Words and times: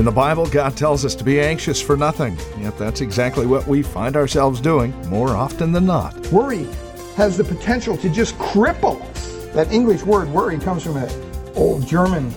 In 0.00 0.06
the 0.06 0.10
Bible, 0.10 0.46
God 0.46 0.78
tells 0.78 1.04
us 1.04 1.14
to 1.16 1.24
be 1.24 1.42
anxious 1.42 1.78
for 1.78 1.94
nothing, 1.94 2.38
yet 2.58 2.78
that's 2.78 3.02
exactly 3.02 3.44
what 3.44 3.66
we 3.66 3.82
find 3.82 4.16
ourselves 4.16 4.58
doing 4.58 4.92
more 5.10 5.36
often 5.36 5.72
than 5.72 5.84
not. 5.84 6.16
Worry 6.28 6.66
has 7.16 7.36
the 7.36 7.44
potential 7.44 7.98
to 7.98 8.08
just 8.08 8.34
cripple 8.38 9.02
us. 9.10 9.44
That 9.52 9.70
English 9.70 10.02
word 10.04 10.30
worry 10.30 10.58
comes 10.58 10.84
from 10.84 10.96
an 10.96 11.10
old 11.54 11.86
German 11.86 12.32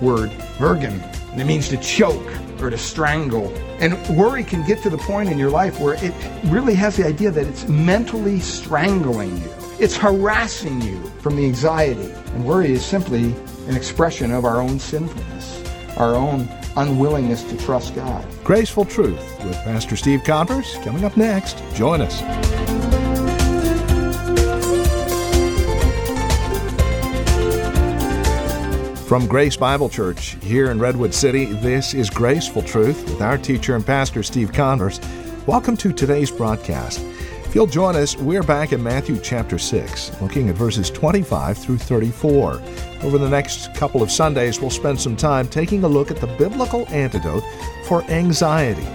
word, 0.00 0.30
würgen, 0.58 1.00
and 1.30 1.40
it 1.40 1.44
means 1.44 1.68
to 1.68 1.76
choke 1.76 2.26
or 2.60 2.68
to 2.68 2.76
strangle. 2.76 3.46
And 3.78 3.96
worry 4.16 4.42
can 4.42 4.66
get 4.66 4.82
to 4.82 4.90
the 4.90 4.98
point 4.98 5.30
in 5.30 5.38
your 5.38 5.50
life 5.50 5.78
where 5.78 5.94
it 6.04 6.12
really 6.46 6.74
has 6.74 6.96
the 6.96 7.06
idea 7.06 7.30
that 7.30 7.46
it's 7.46 7.68
mentally 7.68 8.40
strangling 8.40 9.40
you. 9.40 9.54
It's 9.78 9.96
harassing 9.96 10.82
you 10.82 11.00
from 11.20 11.36
the 11.36 11.46
anxiety. 11.46 12.10
And 12.10 12.44
worry 12.44 12.72
is 12.72 12.84
simply 12.84 13.36
an 13.68 13.76
expression 13.76 14.32
of 14.32 14.44
our 14.44 14.60
own 14.60 14.80
sinfulness, 14.80 15.62
our 15.96 16.16
own 16.16 16.48
unwillingness 16.76 17.42
to 17.44 17.56
trust 17.56 17.94
God. 17.94 18.24
Graceful 18.44 18.84
Truth 18.84 19.44
with 19.44 19.56
Pastor 19.64 19.96
Steve 19.96 20.22
Converse 20.24 20.76
coming 20.78 21.04
up 21.04 21.16
next. 21.16 21.62
Join 21.74 22.00
us. 22.00 22.20
From 29.08 29.26
Grace 29.26 29.56
Bible 29.56 29.88
Church 29.88 30.36
here 30.42 30.70
in 30.70 30.80
Redwood 30.80 31.14
City, 31.14 31.44
this 31.44 31.94
is 31.94 32.10
Graceful 32.10 32.62
Truth 32.62 33.04
with 33.04 33.20
our 33.20 33.38
teacher 33.38 33.76
and 33.76 33.86
pastor 33.86 34.22
Steve 34.22 34.52
Converse. 34.52 34.98
Welcome 35.46 35.76
to 35.76 35.92
today's 35.92 36.30
broadcast. 36.30 37.04
If 37.54 37.58
you'll 37.58 37.66
join 37.68 37.94
us, 37.94 38.16
we're 38.16 38.42
back 38.42 38.72
in 38.72 38.82
Matthew 38.82 39.16
chapter 39.20 39.60
6, 39.60 40.20
looking 40.20 40.48
at 40.48 40.56
verses 40.56 40.90
25 40.90 41.56
through 41.56 41.78
34. 41.78 42.60
Over 43.04 43.16
the 43.16 43.28
next 43.28 43.72
couple 43.76 44.02
of 44.02 44.10
Sundays, 44.10 44.60
we'll 44.60 44.70
spend 44.70 45.00
some 45.00 45.14
time 45.14 45.46
taking 45.46 45.84
a 45.84 45.86
look 45.86 46.10
at 46.10 46.16
the 46.16 46.26
biblical 46.26 46.84
antidote 46.88 47.44
for 47.86 48.02
anxiety. 48.10 48.88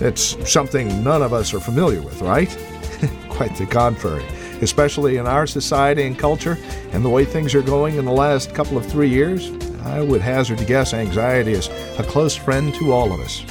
It's 0.00 0.50
something 0.50 1.04
none 1.04 1.20
of 1.20 1.34
us 1.34 1.52
are 1.52 1.60
familiar 1.60 2.00
with, 2.00 2.22
right? 2.22 2.48
Quite 3.28 3.58
the 3.58 3.66
contrary, 3.66 4.24
especially 4.62 5.18
in 5.18 5.26
our 5.26 5.46
society 5.46 6.04
and 6.04 6.18
culture 6.18 6.56
and 6.92 7.04
the 7.04 7.10
way 7.10 7.26
things 7.26 7.54
are 7.54 7.60
going 7.60 7.96
in 7.96 8.06
the 8.06 8.10
last 8.10 8.54
couple 8.54 8.78
of 8.78 8.86
three 8.86 9.10
years. 9.10 9.50
I 9.82 10.00
would 10.00 10.22
hazard 10.22 10.56
to 10.56 10.64
guess 10.64 10.94
anxiety 10.94 11.52
is 11.52 11.68
a 11.98 12.04
close 12.04 12.34
friend 12.34 12.74
to 12.76 12.90
all 12.90 13.12
of 13.12 13.20
us. 13.20 13.42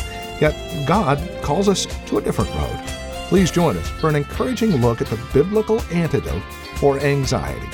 Yet 0.42 0.88
God 0.88 1.20
calls 1.44 1.70
us 1.70 1.86
to 2.08 2.18
a 2.18 2.22
different 2.24 2.50
road. 2.56 2.91
Please 3.32 3.50
join 3.50 3.78
us 3.78 3.90
for 3.90 4.10
an 4.10 4.18
encouraging 4.18 4.76
look 4.82 5.00
at 5.00 5.08
the 5.08 5.18
biblical 5.34 5.82
antidote 5.84 6.44
for 6.76 7.00
anxiety. 7.00 7.66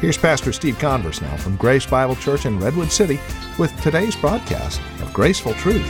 Here's 0.00 0.16
Pastor 0.16 0.50
Steve 0.50 0.78
Converse 0.78 1.20
now 1.20 1.36
from 1.36 1.56
Grace 1.56 1.84
Bible 1.84 2.16
Church 2.16 2.46
in 2.46 2.58
Redwood 2.58 2.90
City 2.90 3.20
with 3.58 3.78
today's 3.82 4.16
broadcast 4.16 4.80
of 5.02 5.12
Graceful 5.12 5.52
Truth. 5.56 5.86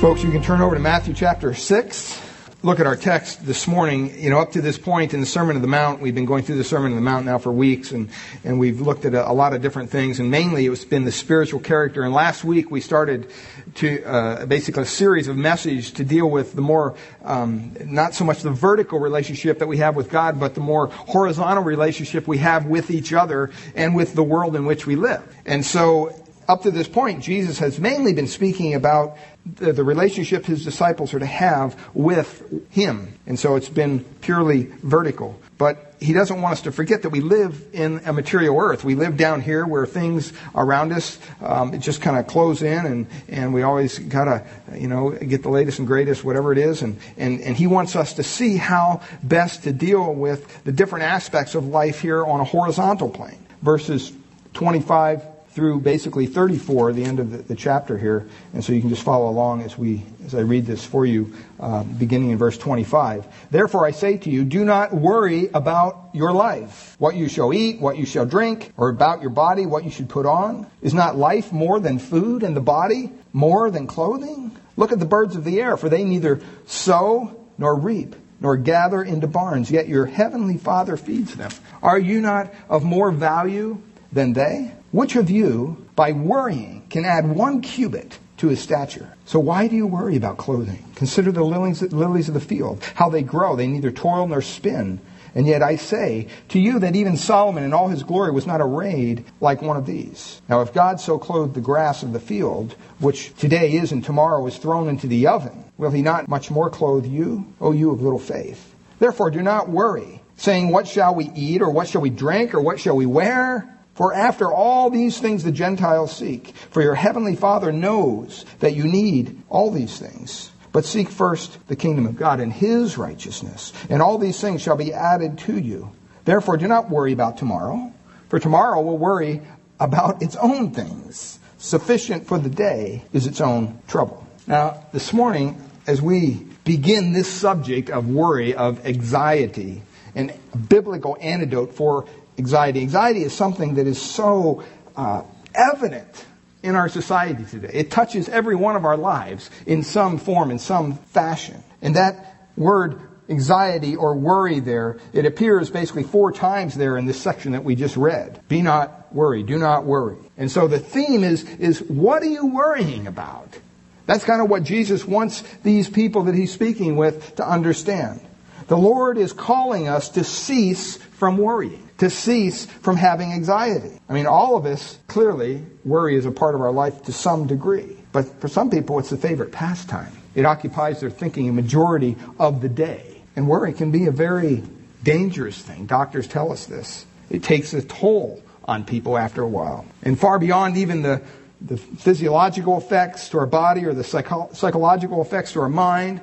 Folks, 0.00 0.24
you 0.24 0.32
can 0.32 0.42
turn 0.42 0.60
over 0.60 0.74
to 0.74 0.80
Matthew 0.80 1.14
chapter 1.14 1.54
6 1.54 2.17
look 2.62 2.80
at 2.80 2.86
our 2.86 2.96
text 2.96 3.46
this 3.46 3.68
morning, 3.68 4.20
you 4.20 4.30
know, 4.30 4.40
up 4.40 4.50
to 4.50 4.60
this 4.60 4.76
point 4.76 5.14
in 5.14 5.20
the 5.20 5.26
Sermon 5.26 5.54
of 5.54 5.62
the 5.62 5.68
Mount, 5.68 6.00
we've 6.00 6.14
been 6.14 6.24
going 6.24 6.42
through 6.42 6.56
the 6.56 6.64
Sermon 6.64 6.90
of 6.90 6.96
the 6.96 7.02
Mount 7.02 7.24
now 7.24 7.38
for 7.38 7.52
weeks, 7.52 7.92
and, 7.92 8.08
and 8.42 8.58
we've 8.58 8.80
looked 8.80 9.04
at 9.04 9.14
a, 9.14 9.30
a 9.30 9.32
lot 9.32 9.54
of 9.54 9.62
different 9.62 9.90
things, 9.90 10.18
and 10.18 10.28
mainly 10.28 10.66
it's 10.66 10.84
been 10.84 11.04
the 11.04 11.12
spiritual 11.12 11.60
character. 11.60 12.02
And 12.02 12.12
last 12.12 12.42
week 12.42 12.68
we 12.68 12.80
started 12.80 13.30
to 13.76 14.02
uh, 14.02 14.46
basically 14.46 14.82
a 14.82 14.86
series 14.86 15.28
of 15.28 15.36
messages 15.36 15.92
to 15.92 16.04
deal 16.04 16.28
with 16.28 16.54
the 16.54 16.60
more, 16.60 16.96
um, 17.22 17.76
not 17.84 18.14
so 18.14 18.24
much 18.24 18.42
the 18.42 18.50
vertical 18.50 18.98
relationship 18.98 19.60
that 19.60 19.68
we 19.68 19.76
have 19.76 19.94
with 19.94 20.10
God, 20.10 20.40
but 20.40 20.56
the 20.56 20.60
more 20.60 20.88
horizontal 20.88 21.62
relationship 21.62 22.26
we 22.26 22.38
have 22.38 22.66
with 22.66 22.90
each 22.90 23.12
other 23.12 23.50
and 23.76 23.94
with 23.94 24.14
the 24.14 24.24
world 24.24 24.56
in 24.56 24.66
which 24.66 24.84
we 24.84 24.96
live. 24.96 25.22
And 25.46 25.64
so 25.64 26.17
up 26.48 26.62
to 26.62 26.70
this 26.70 26.88
point, 26.88 27.22
Jesus 27.22 27.58
has 27.58 27.78
mainly 27.78 28.14
been 28.14 28.26
speaking 28.26 28.74
about 28.74 29.18
the, 29.44 29.72
the, 29.72 29.84
relationship 29.84 30.46
his 30.46 30.64
disciples 30.64 31.12
are 31.12 31.18
to 31.18 31.26
have 31.26 31.78
with 31.94 32.70
him. 32.70 33.18
And 33.26 33.38
so 33.38 33.56
it's 33.56 33.68
been 33.68 34.00
purely 34.22 34.64
vertical. 34.82 35.40
But 35.58 35.94
he 36.00 36.12
doesn't 36.12 36.40
want 36.40 36.52
us 36.52 36.62
to 36.62 36.72
forget 36.72 37.02
that 37.02 37.10
we 37.10 37.20
live 37.20 37.66
in 37.72 38.00
a 38.06 38.12
material 38.12 38.58
earth. 38.58 38.82
We 38.82 38.94
live 38.94 39.16
down 39.16 39.42
here 39.42 39.66
where 39.66 39.84
things 39.84 40.32
around 40.54 40.92
us 40.92 41.18
um, 41.42 41.78
just 41.80 42.00
kind 42.00 42.16
of 42.16 42.26
close 42.26 42.62
in, 42.62 42.86
and, 42.86 43.06
and 43.28 43.52
we 43.52 43.62
always 43.62 43.98
got 43.98 44.24
to, 44.24 44.46
you 44.74 44.88
know, 44.88 45.10
get 45.10 45.42
the 45.42 45.50
latest 45.50 45.80
and 45.80 45.88
greatest, 45.88 46.24
whatever 46.24 46.52
it 46.52 46.58
is. 46.58 46.82
And, 46.82 46.98
and, 47.16 47.40
and 47.40 47.56
he 47.56 47.66
wants 47.66 47.96
us 47.96 48.14
to 48.14 48.22
see 48.22 48.56
how 48.56 49.02
best 49.22 49.64
to 49.64 49.72
deal 49.72 50.14
with 50.14 50.64
the 50.64 50.72
different 50.72 51.04
aspects 51.04 51.54
of 51.54 51.66
life 51.66 52.00
here 52.00 52.24
on 52.24 52.40
a 52.40 52.44
horizontal 52.44 53.10
plane. 53.10 53.44
Verses 53.60 54.12
25 54.54 55.22
through 55.58 55.80
basically 55.80 56.26
34, 56.26 56.92
the 56.92 57.02
end 57.02 57.18
of 57.18 57.32
the, 57.32 57.38
the, 57.38 57.56
chapter 57.56 57.98
here, 57.98 58.24
and 58.54 58.62
so 58.64 58.72
you 58.72 58.80
can 58.80 58.90
just 58.90 59.02
follow 59.02 59.28
along 59.28 59.60
as 59.62 59.76
we 59.76 60.04
as 60.24 60.32
I 60.32 60.42
read 60.42 60.66
this 60.66 60.84
for 60.84 61.04
you, 61.04 61.34
uh, 61.58 61.82
beginning 61.82 62.30
in 62.30 62.38
verse 62.38 62.56
25. 62.56 63.26
Therefore, 63.50 63.84
I 63.84 63.90
say 63.90 64.18
to 64.18 64.30
you, 64.30 64.44
do 64.44 64.64
not 64.64 64.94
worry 64.94 65.48
about 65.52 66.10
your 66.12 66.30
life, 66.30 66.94
what 67.00 67.16
you 67.16 67.28
shall 67.28 67.52
eat, 67.52 67.80
what 67.80 67.98
you 67.98 68.06
shall 68.06 68.24
drink, 68.24 68.72
or 68.76 68.88
about 68.88 69.20
your 69.20 69.30
body, 69.30 69.66
what 69.66 69.82
you 69.82 69.90
should 69.90 70.08
put 70.08 70.26
on. 70.26 70.68
Is 70.80 70.94
not 70.94 71.16
life 71.16 71.50
more 71.50 71.80
than 71.80 71.98
food, 71.98 72.44
and 72.44 72.54
the 72.54 72.60
body 72.60 73.10
more 73.32 73.68
than 73.68 73.88
clothing? 73.88 74.56
Look 74.76 74.92
at 74.92 75.00
the 75.00 75.06
birds 75.06 75.34
of 75.34 75.42
the 75.42 75.60
air, 75.60 75.76
for 75.76 75.88
they 75.88 76.04
neither 76.04 76.40
sow 76.66 77.36
nor 77.58 77.74
reap 77.74 78.14
nor 78.40 78.56
gather 78.56 79.02
into 79.02 79.26
barns, 79.26 79.72
yet 79.72 79.88
your 79.88 80.06
heavenly 80.06 80.56
Father 80.56 80.96
feeds 80.96 81.34
them. 81.34 81.50
Are 81.82 81.98
you 81.98 82.20
not 82.20 82.54
of 82.68 82.84
more 82.84 83.10
value 83.10 83.82
than 84.12 84.34
they? 84.34 84.72
Which 84.90 85.16
of 85.16 85.28
you, 85.28 85.86
by 85.94 86.12
worrying, 86.12 86.82
can 86.88 87.04
add 87.04 87.28
one 87.28 87.60
cubit 87.60 88.18
to 88.38 88.48
his 88.48 88.60
stature? 88.60 89.14
So 89.26 89.38
why 89.38 89.68
do 89.68 89.76
you 89.76 89.86
worry 89.86 90.16
about 90.16 90.38
clothing? 90.38 90.82
Consider 90.94 91.30
the 91.30 91.44
lilies, 91.44 91.82
lilies 91.82 92.28
of 92.28 92.34
the 92.34 92.40
field, 92.40 92.82
how 92.94 93.10
they 93.10 93.22
grow. 93.22 93.54
They 93.54 93.66
neither 93.66 93.90
toil 93.90 94.26
nor 94.26 94.40
spin. 94.40 95.00
And 95.34 95.46
yet 95.46 95.62
I 95.62 95.76
say 95.76 96.28
to 96.48 96.58
you 96.58 96.78
that 96.78 96.96
even 96.96 97.18
Solomon 97.18 97.64
in 97.64 97.74
all 97.74 97.88
his 97.88 98.02
glory 98.02 98.32
was 98.32 98.46
not 98.46 98.62
arrayed 98.62 99.24
like 99.42 99.60
one 99.60 99.76
of 99.76 99.84
these. 99.84 100.40
Now 100.48 100.62
if 100.62 100.72
God 100.72 101.00
so 101.00 101.18
clothed 101.18 101.54
the 101.54 101.60
grass 101.60 102.02
of 102.02 102.14
the 102.14 102.20
field, 102.20 102.74
which 102.98 103.34
today 103.36 103.72
is 103.72 103.92
and 103.92 104.02
tomorrow 104.02 104.46
is 104.46 104.56
thrown 104.56 104.88
into 104.88 105.06
the 105.06 105.26
oven, 105.26 105.64
will 105.76 105.90
he 105.90 106.00
not 106.00 106.28
much 106.28 106.50
more 106.50 106.70
clothe 106.70 107.04
you, 107.04 107.46
O 107.60 107.72
you 107.72 107.90
of 107.90 108.00
little 108.00 108.18
faith? 108.18 108.74
Therefore 108.98 109.30
do 109.30 109.42
not 109.42 109.68
worry, 109.68 110.22
saying, 110.36 110.70
What 110.70 110.88
shall 110.88 111.14
we 111.14 111.30
eat, 111.34 111.60
or 111.60 111.70
what 111.70 111.88
shall 111.88 112.00
we 112.00 112.10
drink, 112.10 112.54
or 112.54 112.60
what 112.62 112.80
shall 112.80 112.96
we 112.96 113.06
wear? 113.06 113.77
For 113.98 114.14
after 114.14 114.52
all 114.52 114.90
these 114.90 115.18
things 115.18 115.42
the 115.42 115.50
Gentiles 115.50 116.14
seek, 116.16 116.54
for 116.70 116.80
your 116.80 116.94
heavenly 116.94 117.34
Father 117.34 117.72
knows 117.72 118.44
that 118.60 118.76
you 118.76 118.84
need 118.84 119.42
all 119.48 119.72
these 119.72 119.98
things. 119.98 120.52
But 120.70 120.84
seek 120.84 121.08
first 121.08 121.58
the 121.66 121.74
kingdom 121.74 122.06
of 122.06 122.14
God 122.14 122.38
and 122.38 122.52
his 122.52 122.96
righteousness, 122.96 123.72
and 123.90 124.00
all 124.00 124.16
these 124.16 124.40
things 124.40 124.62
shall 124.62 124.76
be 124.76 124.94
added 124.94 125.38
to 125.38 125.58
you. 125.58 125.90
Therefore, 126.24 126.56
do 126.56 126.68
not 126.68 126.88
worry 126.88 127.12
about 127.12 127.38
tomorrow, 127.38 127.92
for 128.28 128.38
tomorrow 128.38 128.80
will 128.82 128.98
worry 128.98 129.42
about 129.80 130.22
its 130.22 130.36
own 130.36 130.70
things. 130.70 131.40
Sufficient 131.58 132.28
for 132.28 132.38
the 132.38 132.50
day 132.50 133.02
is 133.12 133.26
its 133.26 133.40
own 133.40 133.82
trouble. 133.88 134.24
Now, 134.46 134.86
this 134.92 135.12
morning, 135.12 135.60
as 135.88 136.00
we 136.00 136.46
begin 136.62 137.10
this 137.10 137.28
subject 137.28 137.90
of 137.90 138.08
worry, 138.08 138.54
of 138.54 138.86
anxiety, 138.86 139.82
an 140.14 140.32
biblical 140.68 141.16
antidote 141.20 141.74
for 141.74 142.06
anxiety. 142.38 142.80
Anxiety 142.80 143.22
is 143.22 143.32
something 143.32 143.74
that 143.74 143.86
is 143.86 144.00
so 144.00 144.62
uh, 144.96 145.22
evident 145.54 146.26
in 146.62 146.74
our 146.74 146.88
society 146.88 147.44
today. 147.44 147.70
It 147.72 147.90
touches 147.90 148.28
every 148.28 148.56
one 148.56 148.76
of 148.76 148.84
our 148.84 148.96
lives 148.96 149.50
in 149.66 149.82
some 149.82 150.18
form, 150.18 150.50
in 150.50 150.58
some 150.58 150.94
fashion. 150.94 151.62
And 151.82 151.96
that 151.96 152.36
word 152.56 153.00
anxiety 153.28 153.94
or 153.94 154.14
worry 154.14 154.60
there, 154.60 154.98
it 155.12 155.26
appears 155.26 155.70
basically 155.70 156.02
four 156.02 156.32
times 156.32 156.74
there 156.74 156.96
in 156.96 157.06
this 157.06 157.20
section 157.20 157.52
that 157.52 157.62
we 157.62 157.74
just 157.74 157.96
read. 157.96 158.40
Be 158.48 158.62
not 158.62 159.14
worried. 159.14 159.46
Do 159.46 159.58
not 159.58 159.84
worry. 159.84 160.16
And 160.36 160.50
so 160.50 160.66
the 160.66 160.78
theme 160.78 161.24
is, 161.24 161.44
is 161.44 161.80
what 161.82 162.22
are 162.22 162.26
you 162.26 162.46
worrying 162.46 163.06
about? 163.06 163.58
That's 164.06 164.24
kind 164.24 164.40
of 164.40 164.48
what 164.48 164.62
Jesus 164.62 165.04
wants 165.04 165.42
these 165.62 165.88
people 165.88 166.24
that 166.24 166.34
he's 166.34 166.52
speaking 166.52 166.96
with 166.96 167.36
to 167.36 167.46
understand. 167.46 168.20
The 168.66 168.78
Lord 168.78 169.18
is 169.18 169.32
calling 169.32 169.88
us 169.88 170.08
to 170.10 170.24
cease 170.24 170.96
from 170.96 171.36
worrying 171.36 171.87
to 171.98 172.10
cease 172.10 172.64
from 172.64 172.96
having 172.96 173.32
anxiety. 173.32 174.00
I 174.08 174.12
mean, 174.12 174.26
all 174.26 174.56
of 174.56 174.66
us, 174.66 174.98
clearly, 175.08 175.64
worry 175.84 176.16
is 176.16 176.26
a 176.26 176.30
part 176.30 176.54
of 176.54 176.60
our 176.60 176.72
life 176.72 177.04
to 177.04 177.12
some 177.12 177.46
degree. 177.46 177.96
But 178.12 178.40
for 178.40 178.48
some 178.48 178.70
people, 178.70 178.98
it's 178.98 179.12
a 179.12 179.16
favorite 179.16 179.52
pastime. 179.52 180.12
It 180.34 180.46
occupies 180.46 181.00
their 181.00 181.10
thinking 181.10 181.48
a 181.48 181.52
majority 181.52 182.16
of 182.38 182.60
the 182.60 182.68
day. 182.68 183.22
And 183.36 183.48
worry 183.48 183.72
can 183.72 183.90
be 183.90 184.06
a 184.06 184.12
very 184.12 184.62
dangerous 185.02 185.60
thing. 185.60 185.86
Doctors 185.86 186.26
tell 186.26 186.52
us 186.52 186.66
this. 186.66 187.04
It 187.30 187.42
takes 187.42 187.74
a 187.74 187.82
toll 187.82 188.42
on 188.64 188.84
people 188.84 189.18
after 189.18 189.42
a 189.42 189.48
while. 189.48 189.84
And 190.02 190.18
far 190.18 190.38
beyond 190.38 190.76
even 190.76 191.02
the, 191.02 191.22
the 191.60 191.76
physiological 191.76 192.78
effects 192.78 193.28
to 193.30 193.38
our 193.38 193.46
body 193.46 193.84
or 193.84 193.94
the 193.94 194.04
psycho- 194.04 194.50
psychological 194.52 195.20
effects 195.20 195.52
to 195.52 195.60
our 195.60 195.68
mind, 195.68 196.20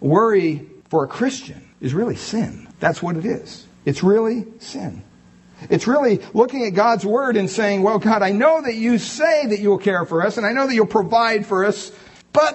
worry 0.00 0.66
for 0.88 1.04
a 1.04 1.08
Christian 1.08 1.68
is 1.80 1.94
really 1.94 2.16
sin. 2.16 2.68
That's 2.78 3.02
what 3.02 3.16
it 3.16 3.24
is. 3.24 3.66
It's 3.84 4.02
really 4.02 4.46
sin. 4.60 5.02
It's 5.70 5.86
really 5.86 6.20
looking 6.34 6.64
at 6.64 6.70
God's 6.74 7.04
word 7.04 7.36
and 7.36 7.48
saying, 7.48 7.82
well, 7.82 7.98
God, 7.98 8.22
I 8.22 8.30
know 8.30 8.60
that 8.60 8.74
you 8.74 8.98
say 8.98 9.46
that 9.46 9.58
you'll 9.58 9.78
care 9.78 10.04
for 10.04 10.24
us 10.24 10.36
and 10.36 10.46
I 10.46 10.52
know 10.52 10.66
that 10.66 10.74
you'll 10.74 10.86
provide 10.86 11.46
for 11.46 11.64
us, 11.64 11.92
but 12.32 12.54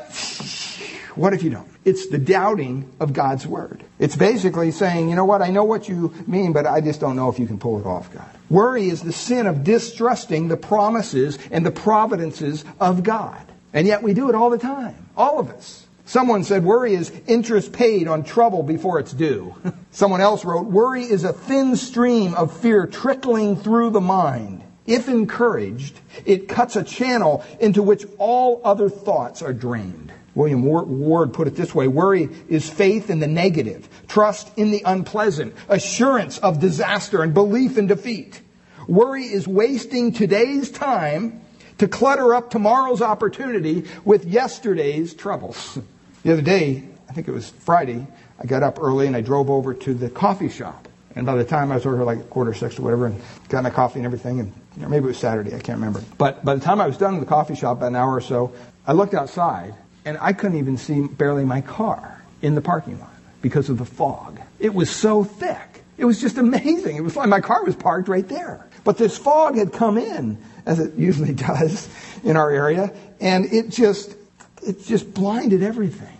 what 1.16 1.34
if 1.34 1.44
you 1.44 1.50
don't? 1.50 1.70
It's 1.84 2.08
the 2.10 2.20
doubting 2.20 2.92
of 3.00 3.14
God's 3.14 3.48
word. 3.48 3.84
It's 3.98 4.16
basically 4.16 4.72
saying, 4.72 5.10
you 5.10 5.16
know 5.16 5.26
what, 5.26 5.42
I 5.42 5.50
know 5.50 5.64
what 5.64 5.90
you 5.90 6.14
mean, 6.28 6.54
but 6.54 6.68
I 6.68 6.80
just 6.80 7.00
don't 7.00 7.16
know 7.16 7.30
if 7.30 7.40
you 7.40 7.48
can 7.48 7.58
pull 7.58 7.80
it 7.80 7.86
off, 7.86 8.14
God. 8.14 8.30
Worry 8.50 8.88
is 8.90 9.02
the 9.02 9.14
sin 9.14 9.48
of 9.48 9.64
distrusting 9.64 10.48
the 10.48 10.58
promises 10.58 11.40
and 11.50 11.66
the 11.66 11.72
providences 11.72 12.64
of 12.80 13.04
God. 13.04 13.42
And 13.74 13.88
yet 13.88 14.04
we 14.04 14.14
do 14.14 14.30
it 14.30 14.36
all 14.36 14.50
the 14.50 14.58
time. 14.58 14.96
All 15.18 15.40
of 15.40 15.50
us. 15.50 15.86
Someone 16.12 16.44
said 16.44 16.66
worry 16.66 16.94
is 16.94 17.10
interest 17.26 17.72
paid 17.72 18.06
on 18.06 18.26
trouble 18.26 18.64
before 18.64 19.00
it's 19.00 19.14
due. 19.14 19.56
Someone 19.92 20.20
else 20.20 20.44
wrote, 20.44 20.66
worry 20.66 21.06
is 21.06 21.24
a 21.24 21.32
thin 21.32 21.78
stream 21.78 22.34
of 22.34 22.52
fear 22.52 22.86
trickling 22.86 23.56
through 23.56 23.92
the 23.92 24.02
mind. 24.02 24.62
If 24.86 25.08
encouraged, 25.08 26.02
it 26.26 26.50
cuts 26.50 26.76
a 26.76 26.84
channel 26.84 27.46
into 27.62 27.82
which 27.82 28.04
all 28.18 28.60
other 28.66 28.90
thoughts 28.90 29.42
are 29.42 29.54
drained. 29.54 30.12
William 30.36 30.64
Ward 30.64 31.32
put 31.32 31.48
it 31.48 31.56
this 31.56 31.74
way 31.74 31.88
worry 31.88 32.28
is 32.50 32.70
faith 32.70 33.10
in 33.10 33.22
the 33.22 33.28
negative, 33.28 33.88
trust 34.10 34.52
in 34.58 34.72
the 34.72 34.82
unpleasant, 34.86 35.56
assurance 35.70 36.40
of 36.40 36.60
disaster, 36.60 37.24
and 37.24 37.34
belief 37.34 37.78
in 37.78 37.88
defeat. 37.88 38.42
Worry 38.86 39.24
is 39.24 39.48
wasting 39.48 40.12
today's 40.12 40.72
time 40.72 41.40
to 41.78 41.88
clutter 41.88 42.36
up 42.36 42.50
tomorrow's 42.50 43.02
opportunity 43.02 43.86
with 44.04 44.26
yesterday's 44.26 45.14
troubles. 45.14 45.80
The 46.24 46.34
other 46.34 46.42
day, 46.42 46.84
I 47.10 47.14
think 47.14 47.28
it 47.28 47.32
was 47.32 47.50
Friday, 47.50 48.06
I 48.40 48.46
got 48.46 48.64
up 48.64 48.80
early 48.80 49.08
and 49.08 49.16
I 49.16 49.22
drove 49.22 49.50
over 49.50 49.74
to 49.74 49.94
the 49.94 50.10
coffee 50.10 50.50
shop. 50.50 50.88
And 51.16 51.26
by 51.26 51.36
the 51.36 51.44
time 51.44 51.72
I 51.72 51.76
was 51.76 51.86
over 51.86 52.04
like 52.04 52.30
quarter 52.30 52.54
six 52.54 52.80
or 52.80 52.84
whatever, 52.84 53.08
and 53.08 53.22
got 53.50 53.64
my 53.64 53.70
coffee 53.70 54.00
and 54.00 54.06
everything, 54.06 54.40
and 54.40 54.54
you 54.76 54.84
know, 54.84 54.90
maybe 54.90 55.06
it 55.06 55.08
was 55.08 55.18
Saturday, 55.18 55.50
I 55.54 55.60
can't 55.60 55.80
remember. 55.80 56.02
But 56.18 56.46
by 56.46 56.56
the 56.56 56.62
time 56.62 56.80
I 56.80 56.88
was 56.88 56.98
done 56.98 57.16
in 57.16 57.20
the 57.20 57.26
coffee 57.26 57.56
shop, 57.56 57.78
about 57.78 57.88
an 57.88 57.96
hour 57.96 58.14
or 58.14 58.22
so, 58.22 58.54
I 58.88 58.94
looked 58.94 59.14
outside 59.14 59.74
and 60.06 60.18
I 60.22 60.34
couldn't 60.34 60.58
even 60.58 60.78
see 60.78 61.02
barely 61.02 61.44
my 61.44 61.62
car 61.62 62.24
in 62.42 62.56
the 62.56 62.62
parking 62.62 63.00
lot 63.00 63.14
because 63.42 63.70
of 63.70 63.78
the 63.78 63.86
fog. 63.86 64.40
It 64.60 64.74
was 64.74 64.90
so 64.90 65.24
thick. 65.24 65.84
It 65.98 66.06
was 66.06 66.22
just 66.22 66.38
amazing. 66.38 66.96
It 66.96 67.04
was 67.04 67.16
like 67.16 67.30
my 67.30 67.42
car 67.42 67.64
was 67.64 67.76
parked 67.76 68.08
right 68.08 68.28
there. 68.28 68.68
But 68.84 68.98
this 68.98 69.18
fog 69.18 69.58
had 69.58 69.74
come 69.74 69.98
in, 69.98 70.38
as 70.66 70.80
it 70.80 70.96
usually 70.96 71.34
does 71.34 71.90
in 72.24 72.38
our 72.38 72.50
area, 72.50 72.94
and 73.20 73.46
it 73.46 73.70
just 73.70 74.16
it 74.64 74.84
just 74.84 75.14
blinded 75.14 75.64
everything. 75.64 76.11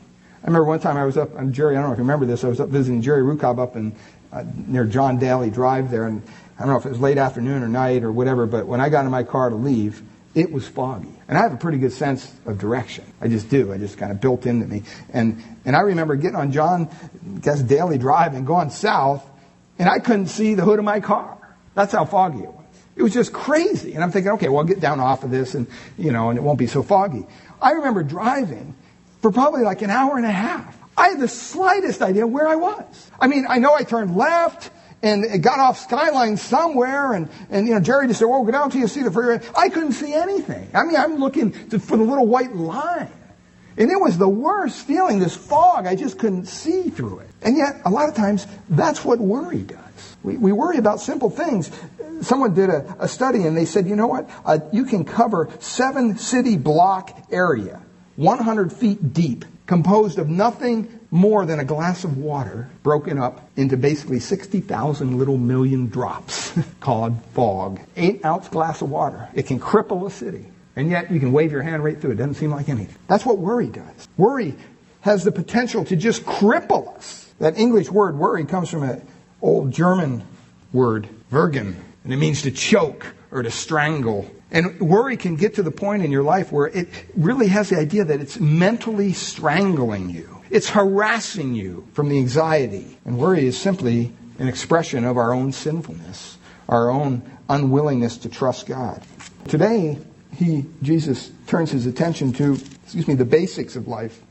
I 0.44 0.48
remember 0.48 0.66
one 0.66 0.80
time 0.80 0.98
I 0.98 1.06
was 1.06 1.18
up 1.18 1.36
on 1.36 1.54
Jerry, 1.54 1.76
I 1.76 1.82
don't 1.82 1.90
know 1.90 1.94
if 1.94 1.98
you 2.00 2.04
remember 2.04 2.26
this, 2.26 2.44
I 2.44 2.48
was 2.48 2.60
up 2.60 2.70
visiting 2.70 3.02
Jerry 3.02 3.22
Rucob 3.22 3.60
up 3.60 3.76
in, 3.76 3.96
uh, 4.32 4.44
near 4.68 4.86
John 4.86 5.20
Daly 5.20 5.52
Drive 5.52 5.92
there, 5.92 6.08
and 6.08 6.24
I 6.58 6.62
don't 6.62 6.70
know 6.70 6.80
if 6.80 6.86
it 6.86 6.90
was 6.90 7.00
late 7.00 7.20
afternoon 7.20 7.62
or 7.62 7.68
night 7.68 8.04
or 8.04 8.12
whatever, 8.12 8.48
but 8.48 8.66
when 8.66 8.82
I 8.82 8.90
got 8.90 9.06
in 9.06 9.12
my 9.12 9.24
car 9.24 9.50
to 9.50 9.56
leave, 9.56 10.02
it 10.34 10.52
was 10.52 10.68
foggy. 10.68 11.14
And 11.28 11.38
I 11.38 11.42
have 11.42 11.54
a 11.54 11.58
pretty 11.58 11.78
good 11.78 11.92
sense 11.92 12.32
of 12.46 12.58
direction. 12.58 13.06
I 13.20 13.28
just 13.28 13.50
do. 13.50 13.72
I 13.72 13.78
just 13.78 13.98
kind 13.98 14.12
of 14.12 14.20
built 14.22 14.46
into 14.46 14.66
me. 14.66 14.84
And, 15.14 15.44
and 15.66 15.76
I 15.76 15.82
remember 15.82 16.16
getting 16.16 16.38
on 16.38 16.52
John, 16.52 16.90
I 17.36 17.40
guess, 17.40 17.62
Daly 17.62 17.98
Drive 17.98 18.34
and 18.34 18.48
going 18.48 18.70
south, 18.70 19.28
and 19.78 19.90
I 19.90 20.00
couldn't 20.00 20.28
see 20.28 20.56
the 20.56 20.64
hood 20.64 20.80
of 20.80 20.86
my 20.86 21.02
car. 21.02 21.38
That's 21.76 21.94
how 21.94 22.06
foggy 22.06 22.44
it 22.44 22.52
was. 22.52 22.66
It 22.96 23.04
was 23.04 23.14
just 23.14 23.32
crazy. 23.32 23.94
And 23.94 24.04
I'm 24.04 24.12
thinking, 24.12 24.32
okay, 24.34 24.50
well, 24.50 24.60
I'll 24.60 24.66
get 24.66 24.80
down 24.80 25.00
off 25.00 25.24
of 25.24 25.32
this 25.32 25.56
and, 25.56 25.68
you 25.98 26.12
know, 26.12 26.30
and 26.30 26.38
it 26.38 26.42
won't 26.42 26.60
be 26.60 26.68
so 26.68 26.84
foggy. 26.84 27.26
I 27.62 27.72
remember 27.72 28.04
driving 28.04 28.76
for 29.22 29.32
probably 29.32 29.64
like 29.64 29.82
an 29.82 29.90
hour 29.90 30.18
and 30.18 30.26
a 30.26 30.32
half. 30.32 30.78
I 30.98 31.10
had 31.10 31.20
the 31.20 31.28
slightest 31.28 32.02
idea 32.02 32.28
where 32.28 32.48
I 32.48 32.56
was. 32.56 33.12
I 33.20 33.28
mean, 33.28 33.46
I 33.48 33.60
know 33.60 33.74
I 33.74 33.84
turned 33.84 34.16
left 34.16 34.72
and 35.04 35.24
it 35.24 35.40
got 35.40 35.60
off 35.60 35.80
Skyline 35.80 36.38
somewhere, 36.38 37.14
and, 37.14 37.28
and 37.50 37.68
you 37.68 37.74
know, 37.74 37.80
Jerry 37.80 38.08
just 38.08 38.20
said, 38.20 38.26
well, 38.26 38.44
go 38.44 38.52
down 38.52 38.70
till 38.70 38.82
you 38.82 38.88
see 38.88 39.02
the 39.02 39.12
freeway. 39.12 39.40
I 39.58 39.70
couldn't 39.70 39.94
see 39.94 40.14
anything. 40.14 40.70
I 40.76 40.84
mean, 40.84 40.96
I'm 40.96 41.16
looking 41.16 41.54
to, 41.70 41.80
for 41.80 41.98
the 41.98 42.04
little 42.04 42.28
white 42.28 42.56
line. 42.56 43.10
And 43.78 43.90
it 43.90 44.00
was 44.00 44.18
the 44.18 44.30
worst 44.30 44.86
feeling, 44.86 45.20
this 45.20 45.36
fog. 45.36 45.88
I 45.88 45.96
just 45.96 46.20
couldn't 46.20 46.46
see 46.46 46.90
through 46.90 47.20
it. 47.20 47.30
And 47.42 47.58
yet, 47.58 47.82
a 47.86 47.90
lot 47.90 48.10
of 48.10 48.16
times, 48.16 48.46
that's 48.70 49.04
what 49.04 49.18
worry 49.20 49.64
does. 49.64 50.18
We, 50.24 50.38
we 50.38 50.52
worry 50.52 50.78
about 50.78 51.00
simple 51.00 51.30
things. 51.30 51.72
Someone 52.22 52.54
did 52.54 52.70
a, 52.70 52.96
a 53.00 53.08
study 53.08 53.48
and 53.48 53.58
they 53.58 53.66
said, 53.66 53.88
you 53.88 53.96
know 53.96 54.08
what? 54.08 54.30
Uh, 54.46 54.60
you 54.72 54.86
can 54.86 55.04
cover 55.04 55.50
seven 55.60 56.18
city 56.18 56.58
block 56.58 57.18
area, 57.32 57.82
100 58.22 58.72
feet 58.72 59.14
deep, 59.14 59.46
composed 59.66 60.20
of 60.20 60.30
nothing 60.30 61.00
more 61.10 61.44
than 61.44 61.60
a 61.60 61.66
glass 61.66 62.04
of 62.04 62.18
water 62.18 62.70
broken 62.84 63.18
up 63.18 63.50
into 63.58 63.76
basically 63.76 64.20
60,000 64.20 65.18
little 65.18 65.38
million 65.38 65.88
drops 65.88 66.54
called 66.80 67.20
fog. 67.34 67.80
Eight 67.98 68.24
ounce 68.24 68.48
glass 68.48 68.82
of 68.84 68.92
water. 68.92 69.28
It 69.34 69.48
can 69.48 69.60
cripple 69.60 70.06
a 70.06 70.12
city. 70.12 70.46
And 70.76 70.92
yet 70.92 71.12
you 71.12 71.20
can 71.20 71.32
wave 71.32 71.52
your 71.52 71.64
hand 71.64 71.84
right 71.84 72.00
through 72.00 72.12
it. 72.12 72.16
Doesn't 72.18 72.36
seem 72.36 72.52
like 72.52 72.70
anything. 72.70 72.96
That's 73.08 73.26
what 73.26 73.40
worry 73.40 73.68
does. 73.68 74.08
Worry 74.18 74.54
has 75.02 75.24
the 75.24 75.32
potential 75.32 75.84
to 75.86 75.96
just 75.96 76.24
cripple 76.24 76.96
us. 76.96 77.28
That 77.40 77.58
English 77.58 77.90
word 77.90 78.16
worry 78.16 78.46
comes 78.46 78.70
from 78.70 78.84
an 78.84 79.06
old 79.42 79.72
German 79.72 80.24
word, 80.72 81.10
würgen, 81.32 81.74
and 82.04 82.14
it 82.14 82.18
means 82.18 82.44
to 82.44 82.52
choke 82.52 83.16
or 83.32 83.42
to 83.42 83.50
strangle. 83.50 84.30
And 84.52 84.80
worry 84.82 85.16
can 85.16 85.38
get 85.38 85.56
to 85.56 85.64
the 85.64 85.72
point 85.72 86.04
in 86.04 86.12
your 86.12 86.24
life 86.24 86.52
where 86.52 86.68
it 86.68 86.90
really 87.16 87.48
has 87.48 87.70
the 87.70 87.80
idea 87.80 88.04
that 88.04 88.20
it's 88.20 88.40
mentally 88.40 89.14
strangling 89.14 90.10
you. 90.10 90.42
It's 90.50 90.70
harassing 90.70 91.54
you 91.54 91.88
from 91.94 92.10
the 92.10 92.18
anxiety. 92.18 92.98
And 93.06 93.18
worry 93.18 93.46
is 93.46 93.58
simply 93.58 94.12
an 94.40 94.50
expression 94.50 95.06
of 95.06 95.18
our 95.18 95.34
own 95.34 95.54
sinfulness, 95.54 96.38
our 96.68 96.90
own 96.90 97.22
unwillingness 97.48 98.18
to 98.18 98.30
trust 98.30 98.68
God. 98.68 99.02
Today, 99.48 99.98
he, 100.36 100.66
Jesus, 100.82 101.32
turns 101.48 101.72
his 101.72 101.86
attention 101.86 102.34
to, 102.34 102.58
excuse 102.84 103.08
me, 103.08 103.16
the 103.16 103.26
basics 103.26 103.78
of 103.78 103.88
life, 103.88 104.22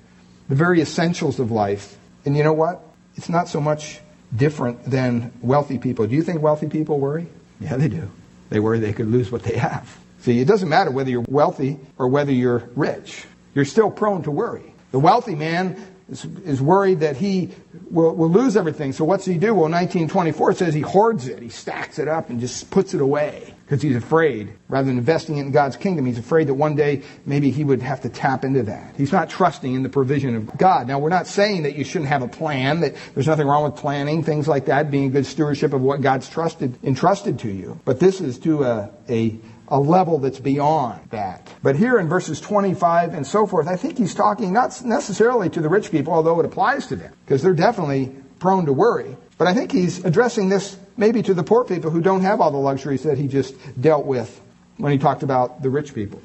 the 0.51 0.55
very 0.55 0.83
essentials 0.83 1.41
of 1.41 1.51
life. 1.51 1.97
And 2.27 2.37
you 2.37 2.45
know 2.45 2.53
what? 2.53 2.83
It's 3.17 3.31
not 3.31 3.49
so 3.49 3.61
much 3.61 4.01
different 4.37 4.85
than 4.85 5.33
wealthy 5.41 5.79
people. 5.79 6.07
Do 6.07 6.15
you 6.15 6.23
think 6.23 6.43
wealthy 6.43 6.69
people 6.69 7.01
worry? 7.01 7.27
Yeah, 7.59 7.77
they 7.77 7.89
do. 7.89 8.11
They 8.51 8.61
worry 8.61 8.79
they 8.79 8.93
could 8.93 9.09
lose 9.09 9.31
what 9.31 9.43
they 9.43 9.57
have. 9.57 9.99
See, 10.21 10.41
it 10.41 10.47
doesn't 10.47 10.69
matter 10.69 10.91
whether 10.91 11.11
you're 11.11 11.25
wealthy 11.29 11.79
or 11.99 12.09
whether 12.09 12.33
you're 12.33 12.69
rich. 12.77 13.25
You're 13.55 13.65
still 13.65 13.91
prone 13.91 14.23
to 14.25 14.31
worry. 14.31 14.75
The 14.93 14.99
wealthy 14.99 15.35
man 15.35 15.87
is, 16.11 16.25
is 16.45 16.61
worried 16.61 17.01
that 17.01 17.17
he 17.17 17.51
will, 17.91 18.15
will 18.15 18.31
lose 18.31 18.57
everything. 18.57 18.93
So 18.93 19.05
what's 19.05 19.25
he 19.25 19.35
do? 19.35 19.55
Well, 19.55 19.71
1924 19.71 20.55
says 20.55 20.75
he 20.75 20.81
hoards 20.81 21.29
it. 21.29 21.41
He 21.41 21.49
stacks 21.49 21.99
it 21.99 22.09
up 22.09 22.31
and 22.31 22.41
just 22.41 22.71
puts 22.71 22.95
it 22.95 23.01
away 23.01 23.55
because 23.65 23.83
he's 23.83 23.97
afraid. 23.97 24.53
Rather 24.69 24.89
than 24.89 24.99
investing 24.99 25.39
it 25.39 25.43
in 25.43 25.53
God's 25.53 25.77
kingdom, 25.77 26.05
he's 26.05 26.19
afraid 26.19 26.49
that 26.49 26.55
one 26.55 26.75
day 26.75 27.03
maybe 27.25 27.51
he 27.51 27.63
would 27.63 27.81
have 27.83 28.01
to 28.01 28.09
tap 28.09 28.45
into 28.45 28.65
that. 28.65 28.95
He's 28.97 29.13
not 29.13 29.31
trusting 29.31 29.73
in 29.73 29.85
the 29.85 29.89
provision 29.89 30.35
of 30.35 30.59
God. 30.59 30.89
Now, 30.89 30.99
we're 30.99 31.09
not 31.09 31.29
saying 31.29 31.63
that 31.63 31.77
you 31.77 31.85
shouldn't 31.85 32.09
have 32.09 32.23
a 32.23 32.29
plan, 32.29 32.81
that 32.81 32.97
there's 33.15 33.29
nothing 33.29 33.47
wrong 33.47 33.63
with 33.63 33.77
planning, 33.77 34.25
things 34.25 34.49
like 34.49 34.67
that, 34.67 34.91
being 34.91 35.13
good 35.13 35.27
stewardship 35.27 35.73
of 35.73 35.81
what 35.81 36.01
God's 36.01 36.29
trusted, 36.29 36.79
entrusted 36.83 37.39
to 37.41 37.49
you. 37.49 37.79
But 37.85 38.01
this 38.01 38.21
is 38.21 38.39
to 38.41 38.65
a, 38.65 38.91
a 39.09 39.39
a 39.71 39.79
level 39.79 40.19
that's 40.19 40.41
beyond 40.41 41.01
that. 41.11 41.49
But 41.63 41.77
here 41.77 41.99
in 41.99 42.09
verses 42.09 42.41
25 42.41 43.15
and 43.15 43.27
so 43.27 43.47
forth, 43.47 43.69
I 43.69 43.77
think 43.77 43.99
he's 43.99 44.15
talking 44.15 44.53
not 44.53 44.83
necessarily 44.85 45.49
to 45.51 45.61
the 45.61 45.69
rich 45.69 45.91
people, 45.91 46.13
although 46.13 46.41
it 46.41 46.47
applies 46.47 46.87
to 46.89 46.97
them, 46.97 47.13
because 47.25 47.43
they're 47.43 47.55
definitely 47.55 48.15
prone 48.41 48.67
to 48.67 48.73
worry. 48.73 49.17
But 49.39 49.47
I 49.47 49.55
think 49.55 49.71
he's 49.71 50.05
addressing 50.05 50.49
this 50.49 50.77
maybe 50.97 51.23
to 51.23 51.35
the 51.35 51.43
poor 51.43 51.65
people 51.65 51.91
who 51.91 52.01
don't 52.01 52.23
have 52.23 52.41
all 52.41 52.51
the 52.51 52.59
luxuries 52.59 53.05
that 53.05 53.17
he 53.17 53.29
just 53.29 53.55
dealt 53.81 54.07
with 54.07 54.41
when 54.77 54.93
he 54.93 54.99
talked 54.99 55.23
about 55.23 55.63
the 55.63 55.71
rich 55.71 55.95
people. 55.95 56.21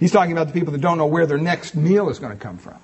He's 0.00 0.12
talking 0.12 0.32
about 0.32 0.46
the 0.46 0.52
people 0.52 0.72
that 0.72 0.80
don't 0.80 0.96
know 0.96 1.06
where 1.06 1.26
their 1.26 1.38
next 1.38 1.74
meal 1.74 2.08
is 2.08 2.18
going 2.18 2.36
to 2.36 2.42
come 2.42 2.58
from. 2.58 2.78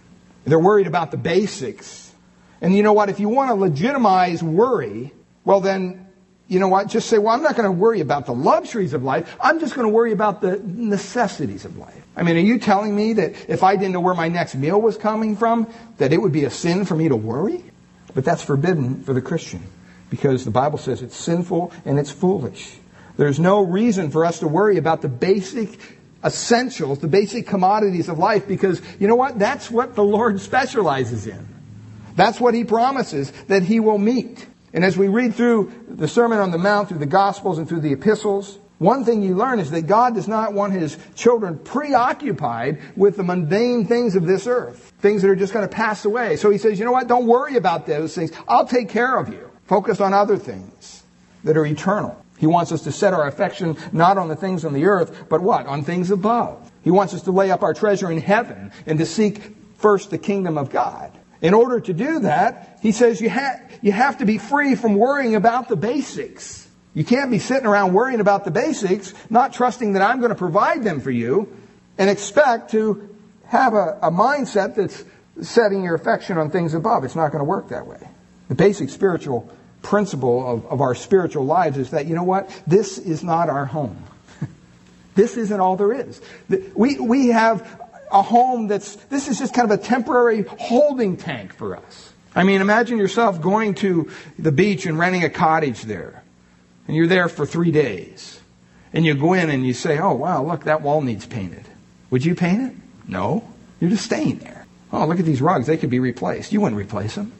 They're 0.45 0.59
worried 0.59 0.87
about 0.87 1.11
the 1.11 1.17
basics. 1.17 2.13
And 2.61 2.75
you 2.75 2.83
know 2.83 2.93
what? 2.93 3.09
If 3.09 3.21
you 3.21 3.29
want 3.29 3.51
to 3.51 3.55
legitimize 3.55 4.43
worry, 4.43 5.13
well, 5.45 5.61
then 5.61 6.04
you 6.49 6.61
know 6.61 6.69
what? 6.69 6.89
Just 6.89 7.09
say, 7.09 7.19
well, 7.19 7.35
I'm 7.35 7.43
not 7.43 7.57
going 7.57 7.65
to 7.65 7.73
worry 7.73 8.01
about 8.01 8.27
the 8.27 8.35
luxuries 8.35 8.93
of 8.93 9.03
life. 9.03 9.37
I'm 9.41 9.61
just 9.61 9.75
going 9.75 9.87
to 9.87 9.93
worry 9.93 10.13
about 10.13 10.41
the 10.41 10.61
necessities 10.65 11.65
of 11.65 11.79
life. 11.79 12.05
I 12.17 12.23
mean, 12.23 12.37
are 12.37 12.41
you 12.41 12.59
telling 12.59 12.95
me 12.95 13.15
that 13.15 13.49
if 13.49 13.63
I 13.63 13.77
didn't 13.77 13.93
know 13.93 14.01
where 14.01 14.15
my 14.15 14.29
next 14.29 14.55
meal 14.55 14.81
was 14.81 14.97
coming 14.97 15.37
from, 15.37 15.73
that 15.97 16.13
it 16.13 16.19
would 16.19 16.33
be 16.33 16.45
a 16.45 16.51
sin 16.51 16.85
for 16.85 16.95
me 16.95 17.09
to 17.09 17.17
worry? 17.17 17.65
But 18.15 18.25
that's 18.25 18.43
forbidden 18.43 19.03
for 19.03 19.15
the 19.15 19.23
Christian 19.23 19.63
because 20.11 20.45
the 20.45 20.51
Bible 20.51 20.79
says 20.79 21.03
it's 21.03 21.17
sinful 21.17 21.73
and 21.85 21.99
it's 21.99 22.11
foolish. 22.11 22.77
There's 23.17 23.41
no 23.41 23.63
reason 23.63 24.11
for 24.11 24.25
us 24.25 24.41
to 24.41 24.49
worry 24.49 24.77
about 24.77 25.03
the 25.03 25.09
basic 25.09 25.79
essentials, 26.25 26.99
the 26.99 27.09
basic 27.09 27.47
commodities 27.47 28.09
of 28.09 28.19
life 28.19 28.47
because 28.47 28.81
you 28.99 29.09
know 29.09 29.17
what? 29.17 29.39
That's 29.39 29.71
what 29.71 29.95
the 29.95 30.05
Lord 30.05 30.41
specializes 30.41 31.27
in. 31.27 31.49
That's 32.17 32.41
what 32.41 32.55
He 32.55 32.65
promises 32.65 33.31
that 33.49 33.63
He 33.63 33.81
will 33.81 33.99
meet. 33.99 34.47
And 34.75 34.85
as 34.85 34.99
we 34.99 35.09
read 35.09 35.35
through 35.37 35.73
the 35.89 36.09
Sermon 36.09 36.41
on 36.41 36.51
the 36.51 36.59
Mount, 36.59 36.89
through 36.89 36.99
the 36.99 37.07
Gospels, 37.07 37.59
and 37.59 37.69
through 37.69 37.81
the 37.81 37.93
epistles, 37.93 38.59
one 38.79 39.05
thing 39.05 39.23
you 39.23 39.37
learn 39.37 39.61
is 39.61 39.71
that 39.71 39.83
God 39.83 40.15
does 40.15 40.27
not 40.27 40.53
want 40.53 40.73
his 40.73 40.99
children 41.15 41.59
preoccupied 41.59 42.81
with 42.97 43.17
the 43.17 43.23
mundane 43.23 43.87
things 43.87 44.17
of 44.17 44.27
this 44.27 44.49
earth, 44.49 44.93
things 44.99 45.23
that 45.23 45.31
are 45.31 45.37
just 45.37 45.53
going 45.53 45.67
to 45.67 45.73
pass 45.73 46.05
away. 46.05 46.37
So 46.37 46.51
he 46.51 46.59
says, 46.59 46.79
you 46.79 46.85
know 46.85 46.93
what? 46.93 47.07
Don't 47.07 47.27
worry 47.27 47.57
about 47.57 47.87
those 47.87 48.17
things. 48.17 48.33
I'll 48.49 48.67
take 48.67 48.89
care 48.89 49.17
of 49.17 49.29
you. 49.29 49.49
Focus 49.67 50.01
on 50.01 50.13
other 50.13 50.37
things 50.37 51.05
that 51.45 51.57
are 51.57 51.65
eternal. 51.65 52.21
He 52.37 52.49
wants 52.49 52.73
us 52.73 52.83
to 52.83 52.93
set 52.93 53.15
our 53.15 53.29
affection 53.29 53.77
not 53.93 54.19
on 54.19 54.27
the 54.27 54.37
things 54.37 54.65
on 54.65 54.73
the 54.73 54.87
earth, 54.87 55.29
but 55.29 55.41
what? 55.41 55.67
On 55.67 55.83
things 55.83 56.11
above. 56.11 56.71
He 56.83 56.91
wants 56.91 57.15
us 57.15 57.23
to 57.23 57.31
lay 57.31 57.53
up 57.53 57.63
our 57.63 57.75
treasure 57.75 58.11
in 58.11 58.21
heaven 58.21 58.73
and 58.87 58.99
to 58.99 59.07
seek 59.07 59.41
first 59.79 60.11
the 60.11 60.19
kingdom 60.19 60.59
of 60.59 60.71
God. 60.71 61.13
In 61.45 61.53
order 61.53 61.79
to 61.79 61.93
do 61.93 62.21
that, 62.21 62.79
he 62.81 62.91
says 62.91 63.21
you, 63.21 63.29
ha- 63.29 63.61
you 63.83 63.93
have 63.93 64.17
to 64.19 64.25
be 64.25 64.39
free 64.39 64.75
from 64.77 64.95
worrying 64.95 65.35
about 65.35 65.69
the 65.69 65.77
basics. 65.77 66.67
You 66.95 67.05
can't 67.05 67.31
be 67.31 67.39
sitting 67.39 67.67
around 67.67 67.93
worrying 67.93 68.21
about 68.21 68.47
the 68.47 68.51
basics, 68.51 69.13
not 69.29 69.53
trusting 69.53 69.93
that 69.93 70.01
I'm 70.01 70.21
going 70.21 70.31
to 70.31 70.37
provide 70.37 70.85
them 70.85 71.03
for 71.03 71.11
you, 71.11 71.55
and 71.99 72.09
expect 72.09 72.71
to 72.71 73.15
have 73.49 73.75
a, 73.75 73.99
a 74.01 74.11
mindset 74.11 74.75
that's 74.75 75.05
setting 75.43 75.85
your 75.85 75.95
affection 75.95 76.39
on 76.39 76.51
things 76.51 76.73
above. 76.73 77.05
It's 77.05 77.15
not 77.15 77.31
going 77.31 77.41
to 77.41 77.49
work 77.49 77.69
that 77.69 77.87
way. 77.87 78.01
The 78.49 78.55
basic 78.55 78.89
spiritual 78.89 79.55
principle 79.83 80.51
of, 80.51 80.65
of 80.65 80.81
our 80.81 80.95
spiritual 80.95 81.45
lives 81.45 81.77
is 81.77 81.91
that, 81.91 82.07
you 82.07 82.15
know 82.15 82.25
what? 82.25 82.49
This 82.67 82.97
is 82.97 83.23
not 83.23 83.51
our 83.51 83.67
home. 83.67 84.03
this 85.15 85.37
isn't 85.37 85.61
all 85.61 85.77
there 85.77 85.93
is. 85.93 86.23
We, 86.75 86.99
we 86.99 87.29
have 87.29 87.83
a 88.11 88.23
home 88.23 88.69
that's, 88.69 88.97
this 89.07 89.29
is 89.29 89.39
just 89.39 89.55
kind 89.55 89.71
of 89.71 89.79
a 89.79 89.83
temporary 89.83 90.43
holding 90.43 91.17
tank 91.17 91.55
for 91.55 91.77
us. 91.77 92.13
I 92.35 92.43
mean, 92.43 92.61
imagine 92.61 92.99
yourself 92.99 93.41
going 93.41 93.75
to 93.77 94.11
the 94.39 94.53
beach 94.53 94.87
and 94.87 94.99
renting 94.99 95.25
a 95.25 95.31
cottage 95.31 95.83
there. 95.83 96.23
And 96.87 96.97
you're 96.97 97.07
there 97.07 97.29
for 97.29 97.47
three 97.47 97.71
days. 97.71 98.41
And 98.93 99.05
you 99.05 99.15
go 99.15 99.33
in 99.33 99.51
and 99.51 99.67
you 99.67 99.73
say, 99.73 99.99
oh, 99.99 100.15
wow, 100.15 100.43
look, 100.45 100.65
that 100.65 100.83
wall 100.83 101.01
needs 101.01 101.27
painted. 101.27 101.65
Would 102.11 102.25
you 102.25 102.35
paint 102.35 102.73
it? 102.73 102.77
No. 103.09 103.49
You're 103.81 103.91
just 103.91 104.05
staying 104.05 104.39
there. 104.39 104.67
Oh, 104.93 105.07
look 105.07 105.19
at 105.19 105.25
these 105.25 105.43
rugs. 105.43 105.67
They 105.67 105.77
could 105.77 105.91
be 105.91 105.99
replaced. 105.99 106.53
You 106.53 106.61
wouldn't 106.61 106.81
replace 106.81 107.15
them. 107.15 107.33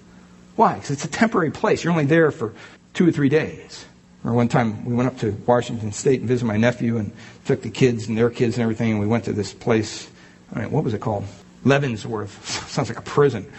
Why? 0.57 0.75
Because 0.75 0.91
it's 0.91 1.05
a 1.05 1.09
temporary 1.09 1.51
place. 1.51 1.85
You're 1.85 1.93
only 1.93 2.07
there 2.07 2.31
for 2.31 2.55
two 2.95 3.09
or 3.09 3.13
three 3.13 3.29
days. 3.29 3.85
Or 4.25 4.33
one 4.33 4.49
time 4.49 4.85
we 4.85 4.95
went 4.95 5.09
up 5.09 5.19
to 5.19 5.33
Washington 5.47 5.93
State 5.93 6.21
and 6.21 6.29
visited 6.29 6.47
my 6.47 6.57
nephew 6.57 6.97
and 6.97 7.13
took 7.45 7.63
the 7.63 7.71
kids 7.71 8.09
and 8.09 8.17
their 8.17 8.31
kids 8.31 8.57
and 8.57 8.63
everything, 8.63 8.93
and 8.93 9.01
we 9.01 9.07
went 9.07 9.25
to 9.25 9.33
this 9.33 9.53
place. 9.53 10.09
I 10.55 10.61
mean, 10.61 10.71
what 10.71 10.85
was 10.85 10.95
it 10.95 11.01
called? 11.01 11.25
Leavenworth. 11.65 12.69
Sounds 12.69 12.89
like 12.89 12.99
a 12.99 13.03
prison. 13.03 13.51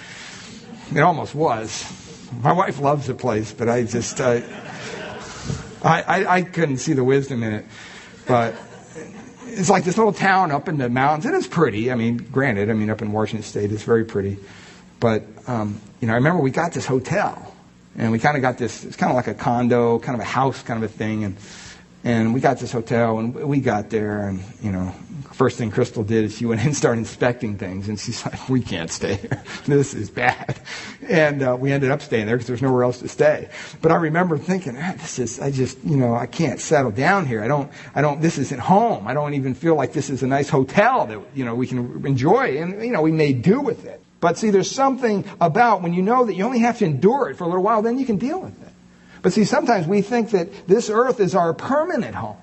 It 0.93 1.01
almost 1.01 1.35
was. 1.35 1.83
My 2.41 2.53
wife 2.53 2.79
loves 2.79 3.07
the 3.07 3.13
place, 3.13 3.51
but 3.51 3.69
I 3.69 3.83
just, 3.83 4.21
uh, 4.21 4.41
I, 5.83 6.01
I, 6.01 6.35
I 6.35 6.41
couldn't 6.41 6.77
see 6.77 6.93
the 6.93 7.03
wisdom 7.03 7.43
in 7.43 7.53
it. 7.53 7.65
But 8.27 8.55
it's 9.45 9.69
like 9.69 9.83
this 9.83 9.97
little 9.97 10.13
town 10.13 10.51
up 10.51 10.67
in 10.67 10.77
the 10.77 10.89
mountains, 10.89 11.25
and 11.25 11.35
it's 11.35 11.47
pretty. 11.47 11.91
I 11.91 11.95
mean, 11.95 12.17
granted, 12.17 12.69
I 12.69 12.73
mean, 12.73 12.89
up 12.89 13.01
in 13.01 13.11
Washington 13.11 13.43
State, 13.43 13.71
it's 13.71 13.83
very 13.83 14.05
pretty. 14.05 14.37
But, 14.99 15.23
um, 15.47 15.81
you 16.01 16.07
know, 16.07 16.13
I 16.13 16.17
remember 16.17 16.41
we 16.41 16.51
got 16.51 16.73
this 16.73 16.85
hotel, 16.85 17.53
and 17.97 18.11
we 18.11 18.19
kind 18.19 18.35
of 18.35 18.41
got 18.41 18.57
this, 18.57 18.83
it's 18.83 18.95
kind 18.95 19.11
of 19.11 19.15
like 19.15 19.27
a 19.27 19.33
condo, 19.33 19.99
kind 19.99 20.15
of 20.15 20.21
a 20.21 20.29
house 20.29 20.61
kind 20.63 20.83
of 20.83 20.89
a 20.89 20.93
thing, 20.93 21.23
and, 21.23 21.37
and 22.03 22.33
we 22.33 22.39
got 22.39 22.59
this 22.59 22.71
hotel, 22.71 23.19
and 23.19 23.33
we 23.33 23.59
got 23.59 23.89
there, 23.89 24.27
and, 24.27 24.43
you 24.61 24.71
know, 24.71 24.93
first 25.33 25.57
thing 25.57 25.71
Crystal 25.71 26.03
did 26.03 26.25
is 26.25 26.37
she 26.37 26.45
went 26.45 26.61
in 26.61 26.67
and 26.67 26.75
started 26.75 26.99
inspecting 26.99 27.57
things, 27.57 27.89
and 27.89 27.99
she's 27.99 28.25
like, 28.25 28.49
we 28.49 28.61
can't 28.61 28.91
stay 28.91 29.15
here. 29.15 29.43
this 29.65 29.93
is 29.93 30.09
bad. 30.09 30.59
And 31.07 31.41
uh, 31.41 31.57
we 31.59 31.71
ended 31.71 31.91
up 31.91 32.01
staying 32.01 32.27
there 32.27 32.35
because 32.35 32.47
there's 32.47 32.61
nowhere 32.61 32.83
else 32.83 32.99
to 32.99 33.07
stay. 33.07 33.49
But 33.81 33.91
I 33.91 33.95
remember 33.95 34.37
thinking, 34.37 34.77
ah, 34.77 34.93
this 34.97 35.19
is, 35.19 35.39
I 35.39 35.51
just, 35.51 35.83
you 35.83 35.97
know, 35.97 36.15
I 36.15 36.25
can't 36.25 36.59
settle 36.59 36.91
down 36.91 37.25
here. 37.25 37.43
I 37.43 37.47
don't, 37.47 37.71
I 37.93 38.01
don't, 38.01 38.21
this 38.21 38.37
isn't 38.37 38.61
home. 38.61 39.07
I 39.07 39.13
don't 39.13 39.33
even 39.33 39.53
feel 39.53 39.75
like 39.75 39.93
this 39.93 40.09
is 40.09 40.23
a 40.23 40.27
nice 40.27 40.49
hotel 40.49 41.05
that, 41.07 41.19
you 41.33 41.45
know, 41.45 41.55
we 41.55 41.67
can 41.67 42.05
enjoy. 42.05 42.57
And, 42.57 42.83
you 42.83 42.91
know, 42.91 43.01
we 43.01 43.11
may 43.11 43.33
do 43.33 43.61
with 43.61 43.85
it. 43.85 44.01
But 44.19 44.37
see, 44.37 44.49
there's 44.49 44.71
something 44.71 45.25
about 45.39 45.81
when 45.81 45.93
you 45.93 46.01
know 46.01 46.25
that 46.25 46.33
you 46.33 46.45
only 46.45 46.59
have 46.59 46.79
to 46.79 46.85
endure 46.85 47.29
it 47.29 47.35
for 47.35 47.43
a 47.43 47.47
little 47.47 47.63
while, 47.63 47.81
then 47.81 47.99
you 47.99 48.05
can 48.05 48.17
deal 48.17 48.39
with 48.39 48.59
it. 48.61 48.73
But 49.21 49.33
see, 49.33 49.43
sometimes 49.43 49.87
we 49.87 50.01
think 50.01 50.31
that 50.31 50.67
this 50.67 50.89
earth 50.89 51.19
is 51.19 51.35
our 51.35 51.53
permanent 51.53 52.15
home. 52.15 52.37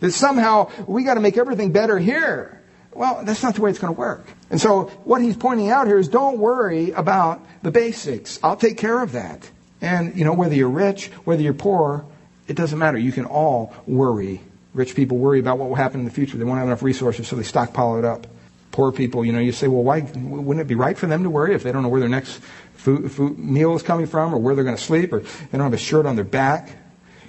That 0.00 0.12
somehow 0.12 0.70
we 0.86 1.04
got 1.04 1.14
to 1.14 1.20
make 1.20 1.36
everything 1.36 1.72
better 1.72 1.98
here. 1.98 2.60
Well, 2.92 3.22
that's 3.24 3.42
not 3.42 3.54
the 3.54 3.60
way 3.60 3.70
it's 3.70 3.78
going 3.78 3.94
to 3.94 3.98
work. 3.98 4.26
And 4.50 4.60
so 4.60 4.84
what 5.04 5.20
he's 5.20 5.36
pointing 5.36 5.70
out 5.70 5.86
here 5.86 5.98
is 5.98 6.08
don't 6.08 6.38
worry 6.38 6.92
about 6.92 7.44
the 7.62 7.70
basics. 7.70 8.38
I'll 8.42 8.56
take 8.56 8.78
care 8.78 9.02
of 9.02 9.12
that. 9.12 9.50
And, 9.80 10.16
you 10.16 10.24
know, 10.24 10.32
whether 10.32 10.54
you're 10.54 10.70
rich, 10.70 11.08
whether 11.24 11.42
you're 11.42 11.52
poor, 11.52 12.06
it 12.48 12.56
doesn't 12.56 12.78
matter. 12.78 12.96
You 12.96 13.12
can 13.12 13.26
all 13.26 13.74
worry. 13.86 14.40
Rich 14.72 14.94
people 14.94 15.18
worry 15.18 15.40
about 15.40 15.58
what 15.58 15.68
will 15.68 15.76
happen 15.76 16.00
in 16.00 16.06
the 16.06 16.12
future. 16.12 16.36
They 16.38 16.44
won't 16.44 16.58
have 16.58 16.68
enough 16.68 16.82
resources, 16.82 17.28
so 17.28 17.36
they 17.36 17.42
stockpile 17.42 17.98
it 17.98 18.04
up. 18.04 18.26
Poor 18.72 18.92
people, 18.92 19.24
you 19.24 19.32
know, 19.32 19.38
you 19.38 19.52
say, 19.52 19.68
well, 19.68 19.82
why 19.82 20.00
wouldn't 20.00 20.60
it 20.60 20.68
be 20.68 20.74
right 20.74 20.96
for 20.96 21.06
them 21.06 21.22
to 21.22 21.30
worry 21.30 21.54
if 21.54 21.62
they 21.62 21.72
don't 21.72 21.82
know 21.82 21.88
where 21.88 22.00
their 22.00 22.10
next 22.10 22.40
food, 22.74 23.10
food, 23.10 23.38
meal 23.38 23.74
is 23.74 23.82
coming 23.82 24.06
from 24.06 24.34
or 24.34 24.38
where 24.38 24.54
they're 24.54 24.64
going 24.64 24.76
to 24.76 24.82
sleep 24.82 25.12
or 25.12 25.20
they 25.20 25.52
don't 25.52 25.62
have 25.62 25.72
a 25.72 25.78
shirt 25.78 26.04
on 26.04 26.14
their 26.14 26.24
back? 26.24 26.70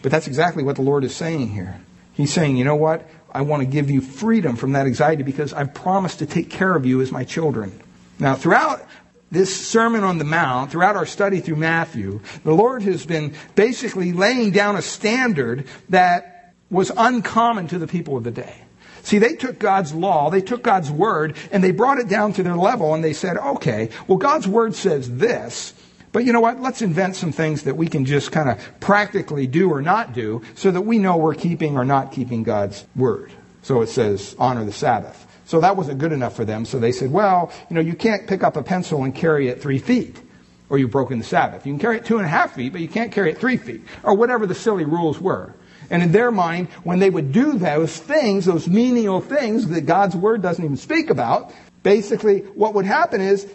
But 0.01 0.11
that's 0.11 0.27
exactly 0.27 0.63
what 0.63 0.75
the 0.75 0.81
Lord 0.81 1.03
is 1.03 1.15
saying 1.15 1.49
here. 1.49 1.81
He's 2.17 2.33
saying, 2.33 2.57
you 2.57 2.65
know 2.65 2.75
what? 2.75 3.07
I 3.31 3.41
want 3.41 3.61
to 3.61 3.67
give 3.67 3.91
you 3.91 4.01
freedom 4.01 4.55
from 4.55 4.73
that 4.73 4.87
anxiety 4.87 5.21
because 5.21 5.53
I've 5.53 5.73
promised 5.75 6.19
to 6.19 6.25
take 6.25 6.49
care 6.49 6.75
of 6.75 6.83
you 6.85 6.99
as 7.01 7.11
my 7.11 7.23
children. 7.23 7.79
Now, 8.17 8.33
throughout 8.33 8.83
this 9.29 9.55
Sermon 9.55 10.03
on 10.03 10.17
the 10.17 10.23
Mount, 10.23 10.71
throughout 10.71 10.95
our 10.95 11.05
study 11.05 11.41
through 11.41 11.57
Matthew, 11.57 12.21
the 12.43 12.53
Lord 12.53 12.81
has 12.81 13.05
been 13.05 13.35
basically 13.53 14.13
laying 14.13 14.49
down 14.49 14.75
a 14.75 14.81
standard 14.81 15.67
that 15.89 16.55
was 16.71 16.91
uncommon 16.97 17.67
to 17.67 17.77
the 17.77 17.87
people 17.87 18.17
of 18.17 18.23
the 18.23 18.31
day. 18.31 18.55
See, 19.03 19.19
they 19.19 19.35
took 19.35 19.59
God's 19.59 19.93
law, 19.93 20.31
they 20.31 20.41
took 20.41 20.63
God's 20.63 20.89
word, 20.89 21.37
and 21.51 21.63
they 21.63 21.71
brought 21.71 21.99
it 21.99 22.09
down 22.09 22.33
to 22.33 22.43
their 22.43 22.57
level, 22.57 22.95
and 22.95 23.03
they 23.03 23.13
said, 23.13 23.37
okay, 23.37 23.89
well, 24.07 24.17
God's 24.17 24.47
word 24.47 24.73
says 24.75 25.17
this, 25.17 25.73
but 26.11 26.25
you 26.25 26.33
know 26.33 26.39
what? 26.39 26.61
Let's 26.61 26.81
invent 26.81 27.15
some 27.15 27.31
things 27.31 27.63
that 27.63 27.75
we 27.75 27.87
can 27.87 28.05
just 28.05 28.31
kind 28.31 28.49
of 28.49 28.79
practically 28.79 29.47
do 29.47 29.71
or 29.71 29.81
not 29.81 30.13
do 30.13 30.41
so 30.55 30.71
that 30.71 30.81
we 30.81 30.97
know 30.97 31.17
we're 31.17 31.35
keeping 31.35 31.77
or 31.77 31.85
not 31.85 32.11
keeping 32.11 32.43
God's 32.43 32.85
word. 32.95 33.31
So 33.61 33.81
it 33.81 33.87
says, 33.87 34.35
honor 34.39 34.63
the 34.63 34.71
Sabbath. 34.71 35.25
So 35.45 35.61
that 35.61 35.77
wasn't 35.77 35.99
good 35.99 36.11
enough 36.11 36.35
for 36.35 36.43
them, 36.43 36.65
so 36.65 36.77
they 36.77 36.91
said, 36.91 37.11
well, 37.11 37.51
you 37.69 37.75
know, 37.75 37.81
you 37.81 37.93
can't 37.93 38.27
pick 38.27 38.43
up 38.43 38.57
a 38.57 38.63
pencil 38.63 39.03
and 39.03 39.15
carry 39.15 39.47
it 39.47 39.61
three 39.61 39.79
feet 39.79 40.21
or 40.69 40.77
you've 40.77 40.91
broken 40.91 41.17
the 41.17 41.23
Sabbath. 41.23 41.65
You 41.65 41.73
can 41.73 41.79
carry 41.79 41.97
it 41.97 42.05
two 42.05 42.17
and 42.17 42.25
a 42.25 42.29
half 42.29 42.55
feet, 42.55 42.71
but 42.71 42.81
you 42.81 42.87
can't 42.87 43.11
carry 43.11 43.31
it 43.31 43.37
three 43.37 43.57
feet, 43.57 43.81
or 44.03 44.13
whatever 44.15 44.45
the 44.45 44.55
silly 44.55 44.85
rules 44.85 45.19
were. 45.19 45.53
And 45.89 46.03
in 46.03 46.11
their 46.11 46.31
mind, 46.31 46.67
when 46.83 46.99
they 46.99 47.09
would 47.09 47.31
do 47.31 47.53
those 47.57 47.97
things, 47.97 48.45
those 48.45 48.67
menial 48.67 49.21
things 49.21 49.67
that 49.69 49.81
God's 49.81 50.15
Word 50.15 50.41
doesn't 50.41 50.63
even 50.63 50.75
speak 50.75 51.09
about, 51.09 51.53
basically 51.83 52.39
what 52.39 52.73
would 52.73 52.85
happen 52.85 53.21
is 53.21 53.47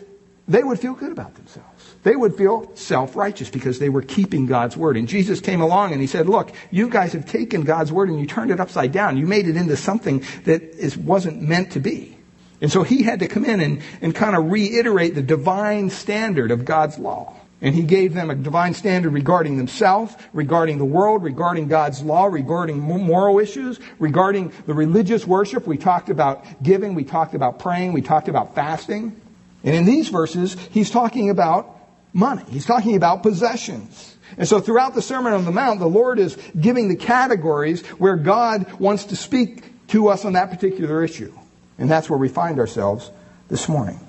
they 0.49 0.63
would 0.63 0.81
feel 0.81 0.95
good 0.95 1.13
about 1.13 1.35
themselves. 1.35 1.69
They 2.03 2.17
would 2.17 2.35
feel 2.37 2.71
self-righteous 2.75 3.51
because 3.51 3.79
they 3.79 3.89
were 3.89 4.03
keeping 4.03 4.47
God's 4.47 4.77
Word. 4.77 4.97
And 4.97 5.07
Jesus 5.07 5.41
came 5.41 5.61
along 5.61 5.93
and 5.93 6.01
he 6.01 6.09
said, 6.09 6.29
look, 6.29 6.53
you 6.71 6.89
guys 6.89 7.13
have 7.13 7.27
taken 7.27 7.63
God's 7.63 7.93
Word 7.93 8.09
and 8.09 8.19
you 8.19 8.27
turned 8.27 8.51
it 8.51 8.59
upside 8.59 8.91
down. 8.91 9.17
You 9.17 9.27
made 9.27 9.47
it 9.47 9.57
into 9.57 9.77
something 9.77 10.25
that 10.45 10.63
is, 10.63 10.97
wasn't 10.97 11.41
meant 11.43 11.73
to 11.73 11.81
be. 11.81 12.19
And 12.61 12.71
so 12.71 12.83
he 12.83 13.03
had 13.03 13.21
to 13.21 13.29
come 13.29 13.45
in 13.45 13.61
and, 13.61 13.83
and 14.01 14.15
kind 14.15 14.37
of 14.37 14.51
reiterate 14.51 15.15
the 15.15 15.23
divine 15.23 15.91
standard 15.91 16.51
of 16.51 16.65
God's 16.65 16.99
law. 16.99 17.35
And 17.61 17.75
he 17.75 17.85
gave 17.85 18.15
them 18.15 18.31
a 18.31 18.35
divine 18.35 18.75
standard 18.75 19.13
regarding 19.13 19.57
themselves, 19.57 20.17
regarding 20.33 20.79
the 20.79 20.85
world, 20.85 21.23
regarding 21.23 21.69
God's 21.69 22.03
law, 22.03 22.27
regarding 22.27 22.81
moral 22.81 23.39
issues, 23.39 23.79
regarding 24.01 24.53
the 24.67 24.75
religious 24.75 25.25
worship. 25.25 25.69
We 25.69 25.77
talked 25.77 26.09
about 26.09 26.45
giving, 26.65 26.95
we 26.95 27.05
talked 27.05 27.35
about 27.35 27.61
praying, 27.61 27.93
we 27.93 28.03
talked 28.03 28.27
about 28.27 28.57
fasting. 28.57 29.21
And 29.63 29.77
in 29.77 29.85
these 29.85 30.09
verses, 30.09 30.57
he's 30.73 30.91
talking 30.91 31.31
about 31.31 31.79
money. 32.13 32.45
He's 32.51 32.67
talking 32.67 32.97
about 32.97 33.23
possessions. 33.23 34.17
And 34.39 34.49
so 34.49 34.61
throughout 34.61 34.95
the 34.95 35.03
Sermon 35.03 35.33
on 35.33 35.45
the 35.45 35.53
Mount, 35.53 35.81
the 35.81 35.87
Lord 35.87 36.19
is 36.19 36.37
giving 36.59 36.89
the 36.89 36.97
categories 36.97 37.87
where 37.99 38.17
God 38.17 38.71
wants 38.81 39.05
to 39.07 39.17
speak 39.17 39.87
to 39.89 40.09
us 40.09 40.25
on 40.25 40.33
that 40.35 40.51
particular 40.51 41.05
issue. 41.05 41.33
And 41.79 41.91
that's 41.91 42.09
where 42.09 42.19
we 42.19 42.29
find 42.29 42.59
ourselves 42.59 43.11
this 43.49 43.69
morning. 43.69 44.01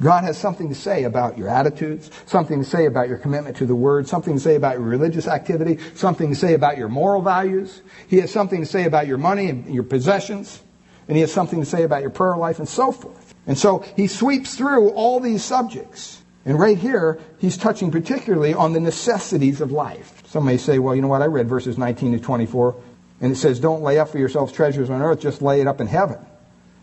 God 0.00 0.22
has 0.24 0.38
something 0.38 0.68
to 0.68 0.74
say 0.74 1.04
about 1.04 1.36
your 1.36 1.48
attitudes, 1.48 2.10
something 2.26 2.62
to 2.62 2.68
say 2.68 2.86
about 2.86 3.08
your 3.08 3.18
commitment 3.18 3.56
to 3.56 3.66
the 3.66 3.74
Word, 3.74 4.06
something 4.06 4.34
to 4.34 4.40
say 4.40 4.54
about 4.54 4.74
your 4.74 4.86
religious 4.86 5.26
activity, 5.26 5.78
something 5.94 6.30
to 6.30 6.36
say 6.36 6.54
about 6.54 6.78
your 6.78 6.88
moral 6.88 7.20
values. 7.20 7.82
He 8.06 8.18
has 8.18 8.32
something 8.32 8.60
to 8.60 8.66
say 8.66 8.84
about 8.84 9.08
your 9.08 9.18
money 9.18 9.48
and 9.48 9.74
your 9.74 9.82
possessions, 9.82 10.62
and 11.08 11.16
He 11.16 11.22
has 11.22 11.32
something 11.32 11.58
to 11.58 11.66
say 11.66 11.82
about 11.82 12.02
your 12.02 12.10
prayer 12.10 12.36
life 12.36 12.60
and 12.60 12.68
so 12.68 12.92
forth. 12.92 13.34
And 13.46 13.58
so 13.58 13.84
He 13.96 14.06
sweeps 14.06 14.54
through 14.54 14.90
all 14.90 15.18
these 15.18 15.42
subjects. 15.42 16.22
And 16.48 16.58
right 16.58 16.78
here, 16.78 17.20
He's 17.38 17.58
touching 17.58 17.90
particularly 17.90 18.54
on 18.54 18.72
the 18.72 18.80
necessities 18.80 19.60
of 19.60 19.70
life. 19.70 20.22
Some 20.28 20.46
may 20.46 20.56
say, 20.56 20.78
well, 20.78 20.96
you 20.96 21.02
know 21.02 21.08
what, 21.08 21.20
I 21.20 21.26
read 21.26 21.46
verses 21.46 21.76
19 21.76 22.12
to 22.12 22.18
24, 22.20 22.74
and 23.20 23.30
it 23.30 23.36
says, 23.36 23.60
don't 23.60 23.82
lay 23.82 23.98
up 23.98 24.08
for 24.08 24.18
yourselves 24.18 24.50
treasures 24.50 24.88
on 24.88 25.02
earth, 25.02 25.20
just 25.20 25.42
lay 25.42 25.60
it 25.60 25.66
up 25.66 25.82
in 25.82 25.86
heaven. 25.86 26.16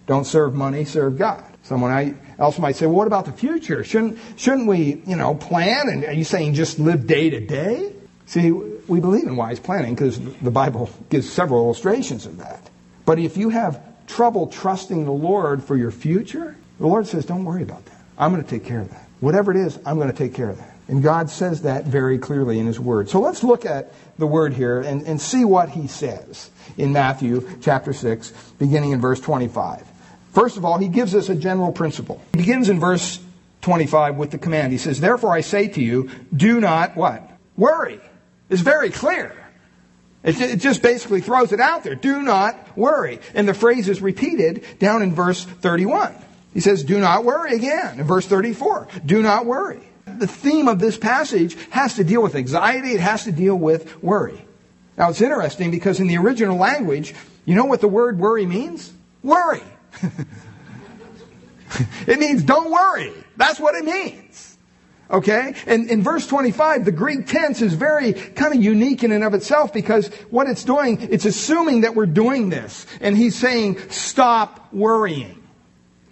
Don't 0.05 0.25
serve 0.25 0.53
money, 0.53 0.85
serve 0.85 1.17
God. 1.17 1.43
Someone 1.63 2.19
else 2.37 2.59
might 2.59 2.75
say, 2.75 2.85
well, 2.85 2.97
what 2.97 3.07
about 3.07 3.25
the 3.25 3.31
future? 3.31 3.83
Shouldn't, 3.83 4.19
shouldn't 4.35 4.67
we, 4.67 5.01
you 5.07 5.15
know, 5.15 5.33
plan? 5.33 5.89
And 5.89 6.05
are 6.05 6.13
you 6.13 6.25
saying 6.25 6.53
just 6.53 6.77
live 6.77 7.07
day 7.07 7.31
to 7.31 7.39
day? 7.39 7.91
See, 8.27 8.51
we 8.51 8.99
believe 8.99 9.23
in 9.23 9.35
wise 9.35 9.59
planning 9.59 9.95
because 9.95 10.19
the 10.19 10.51
Bible 10.51 10.91
gives 11.09 11.27
several 11.27 11.63
illustrations 11.63 12.27
of 12.27 12.37
that. 12.37 12.61
But 13.03 13.17
if 13.17 13.35
you 13.35 13.49
have 13.49 13.81
trouble 14.05 14.45
trusting 14.45 15.05
the 15.05 15.11
Lord 15.11 15.63
for 15.63 15.75
your 15.75 15.89
future, 15.89 16.55
the 16.77 16.85
Lord 16.85 17.07
says, 17.07 17.25
don't 17.25 17.45
worry 17.45 17.63
about 17.63 17.83
that. 17.85 17.99
I'm 18.15 18.31
going 18.31 18.43
to 18.43 18.49
take 18.49 18.63
care 18.63 18.81
of 18.81 18.91
that. 18.91 19.04
Whatever 19.25 19.49
it 19.49 19.57
is, 19.57 19.79
I'm 19.87 19.95
going 19.95 20.11
to 20.11 20.15
take 20.15 20.35
care 20.35 20.51
of 20.51 20.59
that. 20.59 20.75
And 20.87 21.01
God 21.01 21.31
says 21.31 21.63
that 21.63 21.85
very 21.85 22.19
clearly 22.19 22.59
in 22.59 22.67
His 22.67 22.79
Word. 22.79 23.09
So 23.09 23.19
let's 23.19 23.43
look 23.43 23.65
at 23.65 23.91
the 24.19 24.27
Word 24.27 24.53
here 24.53 24.81
and, 24.81 25.01
and 25.01 25.19
see 25.19 25.43
what 25.43 25.69
He 25.69 25.87
says 25.87 26.51
in 26.77 26.93
Matthew 26.93 27.57
chapter 27.59 27.91
6, 27.91 28.29
beginning 28.59 28.91
in 28.91 29.01
verse 29.01 29.19
25. 29.19 29.83
First 30.31 30.57
of 30.57 30.63
all, 30.63 30.77
He 30.77 30.89
gives 30.89 31.15
us 31.15 31.29
a 31.29 31.35
general 31.35 31.71
principle. 31.71 32.21
He 32.33 32.37
begins 32.37 32.69
in 32.69 32.79
verse 32.79 33.19
25 33.61 34.17
with 34.17 34.29
the 34.29 34.37
command. 34.37 34.71
He 34.71 34.77
says, 34.77 34.99
Therefore 34.99 35.33
I 35.33 35.41
say 35.41 35.69
to 35.69 35.81
you, 35.81 36.11
do 36.31 36.61
not 36.61 36.95
what? 36.95 37.27
Worry. 37.57 37.99
It's 38.51 38.61
very 38.61 38.91
clear. 38.91 39.35
It 40.23 40.57
just 40.57 40.83
basically 40.83 41.21
throws 41.21 41.51
it 41.51 41.59
out 41.59 41.83
there. 41.83 41.95
Do 41.95 42.21
not 42.21 42.77
worry. 42.77 43.19
And 43.33 43.47
the 43.47 43.55
phrase 43.55 43.89
is 43.89 44.03
repeated 44.03 44.63
down 44.77 45.01
in 45.01 45.15
verse 45.15 45.43
31. 45.43 46.13
He 46.55 46.61
says, 46.61 46.83
Do 46.85 46.99
not 46.99 47.25
worry 47.25 47.53
again. 47.53 47.99
In 47.99 48.07
verse 48.07 48.25
34, 48.25 48.87
do 49.05 49.21
not 49.21 49.45
worry. 49.45 49.81
The 50.05 50.25
theme 50.25 50.69
of 50.69 50.79
this 50.79 50.97
passage 50.97 51.57
has 51.69 51.95
to 51.95 52.05
deal 52.05 52.23
with 52.23 52.33
anxiety, 52.33 52.93
it 52.93 53.01
has 53.01 53.25
to 53.25 53.33
deal 53.33 53.55
with 53.55 54.01
worry. 54.01 54.43
Now 54.97 55.09
it's 55.09 55.19
interesting 55.19 55.69
because 55.69 55.99
in 55.99 56.07
the 56.07 56.15
original 56.17 56.57
language, 56.57 57.13
you 57.43 57.55
know 57.55 57.65
what 57.65 57.81
the 57.81 57.89
word 57.89 58.17
worry 58.17 58.45
means? 58.45 58.93
Worry. 59.21 59.63
it 62.07 62.19
means 62.19 62.41
don't 62.43 62.71
worry. 62.71 63.11
That's 63.35 63.59
what 63.59 63.75
it 63.75 63.83
means. 63.83 64.57
Okay? 65.11 65.55
And 65.67 65.89
in 65.89 66.03
verse 66.03 66.25
25, 66.25 66.85
the 66.85 66.91
Greek 66.93 67.27
tense 67.27 67.61
is 67.61 67.73
very 67.73 68.13
kind 68.13 68.55
of 68.55 68.63
unique 68.63 69.03
in 69.03 69.11
and 69.11 69.25
of 69.25 69.33
itself 69.33 69.73
because 69.73 70.07
what 70.29 70.47
it's 70.47 70.63
doing, 70.63 71.01
it's 71.11 71.25
assuming 71.25 71.81
that 71.81 71.95
we're 71.95 72.05
doing 72.05 72.47
this. 72.47 72.85
And 73.01 73.17
he's 73.17 73.35
saying, 73.35 73.77
stop 73.89 74.71
worrying. 74.71 75.41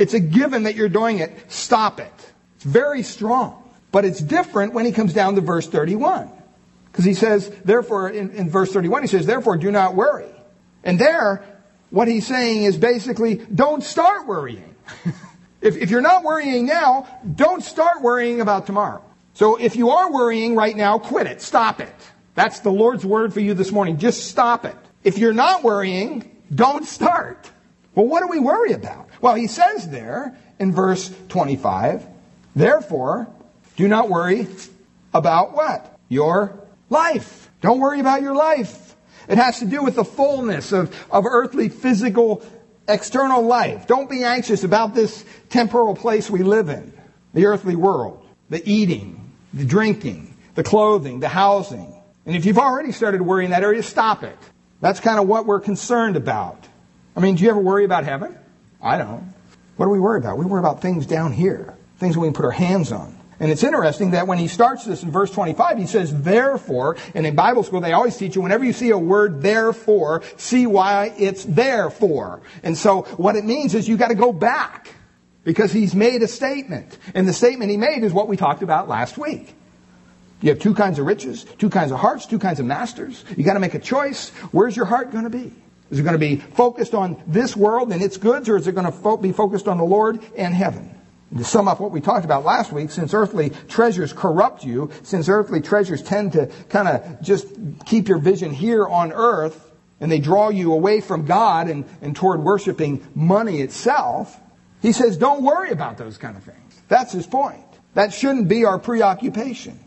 It's 0.03 0.13
a 0.13 0.19
given 0.19 0.63
that 0.63 0.75
you're 0.75 0.89
doing 0.89 1.19
it. 1.19 1.31
Stop 1.49 2.01
it. 2.01 2.13
It's 2.57 2.65
very 2.65 3.03
strong. 3.03 3.63
But 3.93 4.03
it's 4.03 4.19
different 4.19 4.73
when 4.73 4.85
he 4.85 4.91
comes 4.91 5.13
down 5.13 5.35
to 5.35 5.41
verse 5.41 5.65
31. 5.65 6.29
Because 6.91 7.05
he 7.05 7.13
says, 7.13 7.49
therefore, 7.63 8.09
in, 8.09 8.31
in 8.31 8.49
verse 8.49 8.73
31, 8.73 9.03
he 9.03 9.07
says, 9.07 9.25
therefore 9.25 9.55
do 9.55 9.71
not 9.71 9.95
worry. 9.95 10.27
And 10.83 10.99
there, 10.99 11.41
what 11.89 12.09
he's 12.09 12.27
saying 12.27 12.63
is 12.63 12.75
basically, 12.75 13.35
don't 13.35 13.81
start 13.81 14.27
worrying. 14.27 14.75
If, 15.61 15.77
if 15.77 15.89
you're 15.91 16.01
not 16.01 16.25
worrying 16.25 16.65
now, 16.65 17.07
don't 17.35 17.63
start 17.63 18.01
worrying 18.01 18.41
about 18.41 18.65
tomorrow. 18.65 19.01
So 19.33 19.55
if 19.55 19.77
you 19.77 19.91
are 19.91 20.11
worrying 20.11 20.57
right 20.57 20.75
now, 20.75 20.99
quit 20.99 21.25
it. 21.25 21.41
Stop 21.41 21.79
it. 21.79 21.95
That's 22.35 22.59
the 22.59 22.69
Lord's 22.69 23.05
word 23.05 23.33
for 23.33 23.39
you 23.39 23.53
this 23.53 23.71
morning. 23.71 23.97
Just 23.97 24.27
stop 24.27 24.65
it. 24.65 24.75
If 25.05 25.17
you're 25.17 25.31
not 25.31 25.63
worrying, 25.63 26.29
don't 26.53 26.85
start. 26.85 27.49
Well, 27.95 28.07
what 28.07 28.21
do 28.21 28.27
we 28.27 28.39
worry 28.39 28.73
about? 28.73 29.07
Well, 29.21 29.35
he 29.35 29.47
says 29.47 29.87
there 29.89 30.37
in 30.59 30.71
verse 30.71 31.13
25, 31.29 32.05
therefore, 32.55 33.27
do 33.75 33.87
not 33.87 34.09
worry 34.09 34.47
about 35.13 35.53
what? 35.53 35.97
Your 36.09 36.59
life. 36.89 37.49
Don't 37.61 37.79
worry 37.79 37.99
about 37.99 38.21
your 38.21 38.35
life. 38.35 38.95
It 39.27 39.37
has 39.37 39.59
to 39.59 39.65
do 39.65 39.83
with 39.83 39.95
the 39.95 40.03
fullness 40.03 40.71
of, 40.71 40.93
of 41.11 41.25
earthly 41.25 41.69
physical 41.69 42.43
external 42.87 43.41
life. 43.43 43.87
Don't 43.87 44.09
be 44.09 44.23
anxious 44.23 44.63
about 44.63 44.93
this 44.93 45.23
temporal 45.49 45.95
place 45.95 46.29
we 46.29 46.43
live 46.43 46.69
in, 46.69 46.93
the 47.33 47.45
earthly 47.45 47.75
world, 47.75 48.25
the 48.49 48.61
eating, 48.69 49.31
the 49.53 49.65
drinking, 49.65 50.35
the 50.55 50.63
clothing, 50.63 51.19
the 51.19 51.29
housing. 51.29 51.95
And 52.25 52.35
if 52.35 52.45
you've 52.45 52.59
already 52.59 52.91
started 52.91 53.21
worrying 53.21 53.47
in 53.47 53.51
that 53.51 53.63
area, 53.63 53.83
stop 53.83 54.23
it. 54.23 54.37
That's 54.81 54.99
kind 54.99 55.19
of 55.19 55.27
what 55.27 55.45
we're 55.45 55.61
concerned 55.61 56.17
about. 56.17 56.67
I 57.15 57.19
mean, 57.19 57.35
do 57.35 57.43
you 57.43 57.49
ever 57.49 57.59
worry 57.59 57.85
about 57.85 58.03
heaven? 58.03 58.37
I 58.81 58.97
don't. 58.97 59.33
What 59.77 59.85
do 59.85 59.89
we 59.91 59.99
worry 59.99 60.19
about? 60.19 60.37
We 60.37 60.45
worry 60.45 60.59
about 60.59 60.81
things 60.81 61.05
down 61.05 61.31
here, 61.31 61.75
things 61.97 62.17
we 62.17 62.27
can 62.27 62.33
put 62.33 62.45
our 62.45 62.51
hands 62.51 62.91
on. 62.91 63.17
And 63.39 63.51
it's 63.51 63.63
interesting 63.63 64.11
that 64.11 64.27
when 64.27 64.37
he 64.37 64.47
starts 64.47 64.85
this 64.85 65.03
in 65.03 65.11
verse 65.11 65.31
25, 65.31 65.77
he 65.77 65.87
says, 65.87 66.21
therefore, 66.21 66.97
and 67.13 67.25
in 67.25 67.35
Bible 67.35 67.63
school 67.63 67.81
they 67.81 67.91
always 67.91 68.15
teach 68.15 68.35
you, 68.35 68.41
whenever 68.41 68.63
you 68.63 68.73
see 68.73 68.91
a 68.91 68.97
word 68.97 69.41
therefore, 69.41 70.21
see 70.37 70.65
why 70.65 71.13
it's 71.17 71.43
there 71.43 71.89
for. 71.89 72.41
And 72.61 72.77
so 72.77 73.01
what 73.17 73.35
it 73.35 73.43
means 73.43 73.73
is 73.75 73.87
you 73.87 73.97
gotta 73.97 74.15
go 74.15 74.31
back. 74.31 74.93
Because 75.43 75.73
he's 75.73 75.93
made 75.93 76.21
a 76.21 76.27
statement. 76.27 76.97
And 77.13 77.27
the 77.27 77.33
statement 77.33 77.69
he 77.69 77.75
made 77.75 78.03
is 78.03 78.13
what 78.13 78.29
we 78.29 78.37
talked 78.37 78.63
about 78.63 78.87
last 78.87 79.17
week. 79.17 79.53
You 80.39 80.49
have 80.51 80.59
two 80.59 80.73
kinds 80.73 80.99
of 80.99 81.05
riches, 81.05 81.43
two 81.57 81.69
kinds 81.69 81.91
of 81.91 81.99
hearts, 81.99 82.25
two 82.25 82.39
kinds 82.39 82.61
of 82.61 82.65
masters. 82.65 83.25
You 83.35 83.43
gotta 83.43 83.59
make 83.59 83.73
a 83.73 83.79
choice. 83.79 84.29
Where's 84.51 84.77
your 84.77 84.85
heart 84.85 85.11
gonna 85.11 85.29
be? 85.29 85.53
Is 85.93 85.99
it 85.99 86.01
going 86.01 86.13
to 86.13 86.19
be 86.19 86.37
focused 86.37 86.95
on 86.95 87.21
this 87.27 87.55
world 87.55 87.91
and 87.91 88.01
its 88.01 88.17
goods, 88.17 88.49
or 88.49 88.57
is 88.57 88.65
it 88.65 88.73
going 88.73 88.91
to 88.91 89.17
be 89.17 89.31
focused 89.31 89.67
on 89.67 89.77
the 89.77 89.83
Lord 89.83 90.19
and 90.35 90.51
heaven? 90.51 90.89
to 91.37 91.43
sum 91.43 91.67
up 91.67 91.79
what 91.79 91.91
we 91.91 92.01
talked 92.01 92.25
about 92.25 92.43
last 92.43 92.71
week, 92.71 92.91
since 92.91 93.13
earthly 93.13 93.51
treasures 93.67 94.11
corrupt 94.13 94.63
you, 94.63 94.89
since 95.03 95.29
earthly 95.29 95.61
treasures 95.61 96.01
tend 96.01 96.33
to 96.33 96.47
kind 96.69 96.87
of 96.87 97.21
just 97.21 97.47
keep 97.85 98.07
your 98.07 98.17
vision 98.17 98.51
here 98.51 98.87
on 98.87 99.11
earth, 99.11 99.71
and 99.99 100.11
they 100.11 100.19
draw 100.19 100.49
you 100.49 100.73
away 100.73 100.99
from 100.99 101.25
God 101.25 101.69
and, 101.69 101.85
and 102.01 102.15
toward 102.15 102.41
worshiping 102.41 103.07
money 103.15 103.61
itself, 103.61 104.39
he 104.81 104.91
says, 104.91 105.17
don't 105.17 105.43
worry 105.43 105.71
about 105.71 105.97
those 105.97 106.17
kind 106.17 106.35
of 106.35 106.43
things. 106.43 106.81
That's 106.87 107.13
his 107.13 107.25
point. 107.25 107.65
That 107.93 108.13
shouldn't 108.13 108.47
be 108.47 108.65
our 108.65 108.79
preoccupation. 108.79 109.79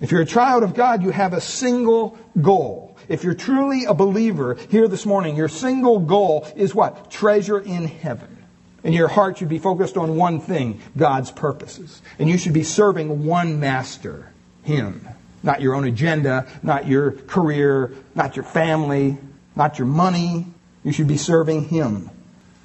If 0.00 0.10
you're 0.10 0.22
a 0.22 0.26
child 0.26 0.62
of 0.62 0.74
God, 0.74 1.02
you 1.02 1.10
have 1.10 1.32
a 1.32 1.40
single 1.40 2.18
goal. 2.40 2.91
If 3.12 3.24
you're 3.24 3.34
truly 3.34 3.84
a 3.84 3.92
believer 3.92 4.54
here 4.70 4.88
this 4.88 5.04
morning, 5.04 5.36
your 5.36 5.50
single 5.50 5.98
goal 5.98 6.48
is 6.56 6.74
what? 6.74 7.10
Treasure 7.10 7.60
in 7.60 7.86
heaven. 7.86 8.38
And 8.84 8.94
your 8.94 9.06
heart 9.06 9.36
should 9.36 9.50
be 9.50 9.58
focused 9.58 9.98
on 9.98 10.16
one 10.16 10.40
thing, 10.40 10.80
God's 10.96 11.30
purposes. 11.30 12.00
And 12.18 12.30
you 12.30 12.38
should 12.38 12.54
be 12.54 12.62
serving 12.62 13.26
one 13.26 13.60
master, 13.60 14.32
Him. 14.62 15.06
Not 15.42 15.60
your 15.60 15.74
own 15.74 15.84
agenda, 15.84 16.46
not 16.62 16.86
your 16.86 17.12
career, 17.12 17.92
not 18.14 18.34
your 18.34 18.46
family, 18.46 19.18
not 19.54 19.78
your 19.78 19.88
money. 19.88 20.46
You 20.82 20.92
should 20.92 21.06
be 21.08 21.18
serving 21.18 21.68
Him. 21.68 22.08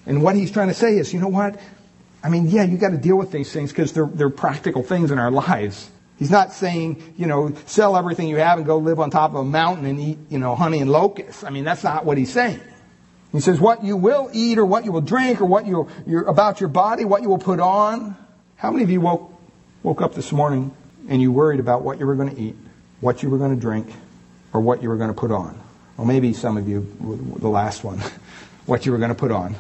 And 0.06 0.24
what 0.24 0.38
He's 0.38 0.50
trying 0.50 0.70
to 0.70 0.74
say 0.74 0.98
is, 0.98 1.14
you 1.14 1.20
know 1.20 1.28
what? 1.28 1.60
I 2.24 2.30
mean, 2.30 2.48
yeah, 2.48 2.64
you 2.64 2.78
got 2.78 2.92
to 2.92 2.98
deal 2.98 3.18
with 3.18 3.34
these 3.34 3.52
things 3.52 3.72
because 3.72 3.92
they're, 3.92 4.06
they're 4.06 4.30
practical 4.30 4.82
things 4.82 5.12
in 5.12 5.20
our 5.20 5.30
lives. 5.30 5.90
He's 6.18 6.32
not 6.32 6.52
saying, 6.52 7.14
you 7.16 7.28
know, 7.28 7.54
sell 7.68 7.96
everything 7.96 8.28
you 8.28 8.38
have 8.38 8.58
and 8.58 8.66
go 8.66 8.78
live 8.78 9.00
on 9.00 9.12
top 9.12 9.32
of 9.32 9.38
a 9.38 9.44
mountain 9.44 9.86
and 9.86 10.00
eat, 10.00 10.18
you 10.30 10.40
know, 10.40 10.56
honey 10.56 10.80
and 10.80 10.92
locusts. 10.92 11.44
I 11.44 11.52
mean, 11.52 11.64
that's 11.64 11.84
not 11.84 12.06
what 12.06 12.18
he's 12.18 12.34
saying. 12.34 12.60
He 13.32 13.40
says, 13.40 13.60
what 13.60 13.84
you 13.84 13.96
will 13.96 14.30
eat 14.34 14.58
or 14.58 14.66
what 14.66 14.84
you 14.84 14.92
will 14.92 15.02
drink 15.02 15.42
or 15.42 15.46
what 15.46 15.68
you, 15.68 15.88
you're, 16.08 16.24
about 16.24 16.60
your 16.60 16.70
body, 16.70 17.06
what 17.06 17.22
you 17.22 17.30
will 17.30 17.38
put 17.38 17.60
on. 17.60 18.16
How 18.56 18.72
many 18.72 18.84
of 18.84 18.90
you 18.90 19.00
woke, 19.00 19.32
woke 19.84 20.02
up 20.02 20.16
this 20.16 20.32
morning 20.32 20.76
and 21.08 21.22
you 21.22 21.32
worried 21.32 21.60
about 21.60 21.84
what 21.84 22.00
you 22.00 22.08
were 22.08 22.16
going 22.16 22.34
to 22.36 22.42
eat, 22.42 22.56
what 23.00 23.22
you 23.22 23.30
were 23.30 23.38
going 23.38 23.54
to 23.54 23.62
drink, 23.62 23.94
or 24.54 24.62
what 24.62 24.82
you 24.82 24.90
were 24.90 24.98
going 24.98 25.10
to 25.10 25.20
put 25.20 25.32
on? 25.32 25.60
Well, 25.98 26.08
maybe 26.08 26.34
some 26.34 26.58
of 26.58 26.68
you, 26.68 26.88
the 27.38 27.50
last 27.50 27.84
one, 27.84 28.02
what 28.66 28.88
you 28.88 28.92
were 28.92 28.98
going 28.98 29.10
to 29.10 29.16
put 29.16 29.32
on. 29.32 29.56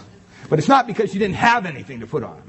But 0.49 0.57
it's 0.57 0.67
not 0.67 0.87
because 0.87 1.13
you 1.13 1.19
didn't 1.19 1.35
have 1.35 1.67
anything 1.67 1.99
to 1.99 2.07
put 2.07 2.23
on. 2.23 2.41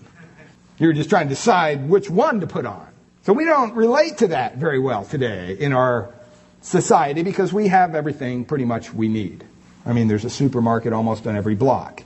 You 0.78 0.86
were 0.86 0.92
just 0.92 1.10
trying 1.10 1.26
to 1.26 1.34
decide 1.34 1.88
which 1.88 2.08
one 2.08 2.40
to 2.40 2.46
put 2.46 2.64
on. 2.64 2.87
So 3.28 3.34
we 3.34 3.44
don't 3.44 3.74
relate 3.74 4.16
to 4.18 4.28
that 4.28 4.56
very 4.56 4.78
well 4.78 5.04
today 5.04 5.54
in 5.60 5.74
our 5.74 6.14
society 6.62 7.22
because 7.22 7.52
we 7.52 7.68
have 7.68 7.94
everything 7.94 8.46
pretty 8.46 8.64
much 8.64 8.94
we 8.94 9.06
need. 9.06 9.44
I 9.84 9.92
mean, 9.92 10.08
there's 10.08 10.24
a 10.24 10.30
supermarket 10.30 10.94
almost 10.94 11.26
on 11.26 11.36
every 11.36 11.54
block. 11.54 12.02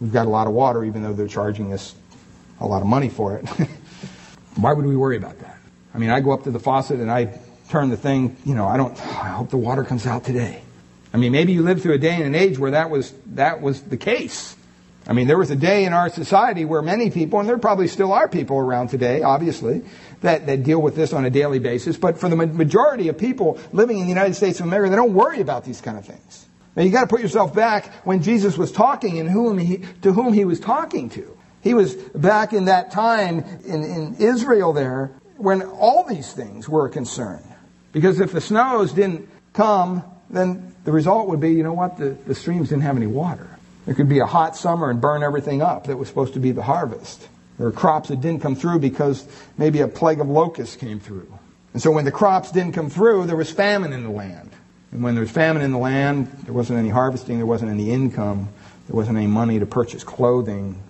We've 0.00 0.12
got 0.12 0.26
a 0.26 0.30
lot 0.30 0.48
of 0.48 0.52
water, 0.52 0.82
even 0.82 1.04
though 1.04 1.12
they're 1.12 1.28
charging 1.28 1.72
us 1.72 1.94
a 2.58 2.66
lot 2.66 2.82
of 2.82 2.88
money 2.88 3.08
for 3.08 3.36
it. 3.36 3.48
Why 4.56 4.72
would 4.72 4.84
we 4.84 4.96
worry 4.96 5.16
about 5.16 5.38
that? 5.38 5.58
I 5.94 5.98
mean, 5.98 6.10
I 6.10 6.18
go 6.18 6.32
up 6.32 6.42
to 6.42 6.50
the 6.50 6.58
faucet 6.58 6.98
and 6.98 7.08
I 7.08 7.38
turn 7.68 7.90
the 7.90 7.96
thing, 7.96 8.36
you 8.44 8.56
know, 8.56 8.66
I 8.66 8.76
don't, 8.76 9.00
I 9.00 9.28
hope 9.28 9.50
the 9.50 9.56
water 9.56 9.84
comes 9.84 10.08
out 10.08 10.24
today. 10.24 10.60
I 11.12 11.18
mean, 11.18 11.30
maybe 11.30 11.52
you 11.52 11.62
lived 11.62 11.82
through 11.82 11.94
a 11.94 11.98
day 11.98 12.16
and 12.16 12.24
an 12.24 12.34
age 12.34 12.58
where 12.58 12.72
that 12.72 12.90
was, 12.90 13.14
that 13.34 13.60
was 13.60 13.80
the 13.80 13.96
case. 13.96 14.56
I 15.06 15.12
mean, 15.12 15.26
there 15.26 15.38
was 15.38 15.50
a 15.50 15.56
day 15.56 15.84
in 15.84 15.92
our 15.92 16.08
society 16.08 16.64
where 16.64 16.80
many 16.80 17.10
people, 17.10 17.38
and 17.38 17.48
there 17.48 17.58
probably 17.58 17.88
still 17.88 18.12
are 18.12 18.26
people 18.26 18.56
around 18.56 18.88
today, 18.88 19.22
obviously, 19.22 19.82
that, 20.24 20.46
that 20.46 20.62
deal 20.62 20.80
with 20.80 20.96
this 20.96 21.12
on 21.12 21.24
a 21.26 21.30
daily 21.30 21.58
basis. 21.58 21.98
But 21.98 22.18
for 22.18 22.30
the 22.30 22.36
majority 22.36 23.08
of 23.08 23.18
people 23.18 23.58
living 23.72 23.98
in 23.98 24.04
the 24.04 24.08
United 24.08 24.34
States 24.34 24.58
of 24.58 24.66
America, 24.66 24.90
they 24.90 24.96
don't 24.96 25.12
worry 25.12 25.40
about 25.40 25.64
these 25.64 25.82
kind 25.82 25.98
of 25.98 26.06
things. 26.06 26.46
Now 26.74 26.82
you 26.82 26.90
got 26.90 27.02
to 27.02 27.06
put 27.06 27.20
yourself 27.20 27.54
back 27.54 27.92
when 28.06 28.22
Jesus 28.22 28.56
was 28.56 28.72
talking 28.72 29.18
and 29.20 29.28
whom 29.28 29.58
he, 29.58 29.84
to 30.00 30.12
whom 30.12 30.32
he 30.32 30.46
was 30.46 30.58
talking 30.58 31.10
to. 31.10 31.36
He 31.60 31.74
was 31.74 31.94
back 31.94 32.54
in 32.54 32.64
that 32.64 32.90
time 32.90 33.40
in, 33.66 33.84
in 33.84 34.16
Israel 34.18 34.72
there 34.72 35.12
when 35.36 35.62
all 35.62 36.04
these 36.04 36.32
things 36.32 36.68
were 36.68 36.86
a 36.86 36.90
concern. 36.90 37.42
Because 37.92 38.18
if 38.18 38.32
the 38.32 38.40
snows 38.40 38.92
didn't 38.92 39.28
come, 39.52 40.02
then 40.30 40.74
the 40.84 40.92
result 40.92 41.28
would 41.28 41.40
be, 41.40 41.52
you 41.52 41.62
know 41.62 41.74
what, 41.74 41.98
the, 41.98 42.16
the 42.26 42.34
streams 42.34 42.70
didn't 42.70 42.82
have 42.82 42.96
any 42.96 43.06
water. 43.06 43.50
There 43.84 43.94
could 43.94 44.08
be 44.08 44.20
a 44.20 44.26
hot 44.26 44.56
summer 44.56 44.88
and 44.88 45.02
burn 45.02 45.22
everything 45.22 45.60
up 45.60 45.86
that 45.86 45.98
was 45.98 46.08
supposed 46.08 46.32
to 46.34 46.40
be 46.40 46.52
the 46.52 46.62
harvest. 46.62 47.28
There 47.58 47.66
were 47.66 47.72
crops 47.72 48.08
that 48.08 48.20
didn't 48.20 48.42
come 48.42 48.56
through 48.56 48.80
because 48.80 49.26
maybe 49.56 49.80
a 49.80 49.88
plague 49.88 50.20
of 50.20 50.28
locusts 50.28 50.76
came 50.76 51.00
through. 51.00 51.32
And 51.72 51.82
so 51.82 51.90
when 51.90 52.04
the 52.04 52.12
crops 52.12 52.50
didn't 52.50 52.72
come 52.72 52.90
through, 52.90 53.26
there 53.26 53.36
was 53.36 53.50
famine 53.50 53.92
in 53.92 54.02
the 54.02 54.10
land. 54.10 54.50
And 54.92 55.02
when 55.02 55.14
there 55.14 55.22
was 55.22 55.30
famine 55.30 55.62
in 55.62 55.72
the 55.72 55.78
land, 55.78 56.28
there 56.44 56.54
wasn't 56.54 56.78
any 56.78 56.88
harvesting, 56.88 57.38
there 57.38 57.46
wasn't 57.46 57.70
any 57.70 57.90
income, 57.90 58.48
there 58.88 58.96
wasn't 58.96 59.16
any 59.18 59.26
money 59.26 59.58
to 59.58 59.66
purchase 59.66 60.04
clothing, 60.04 60.80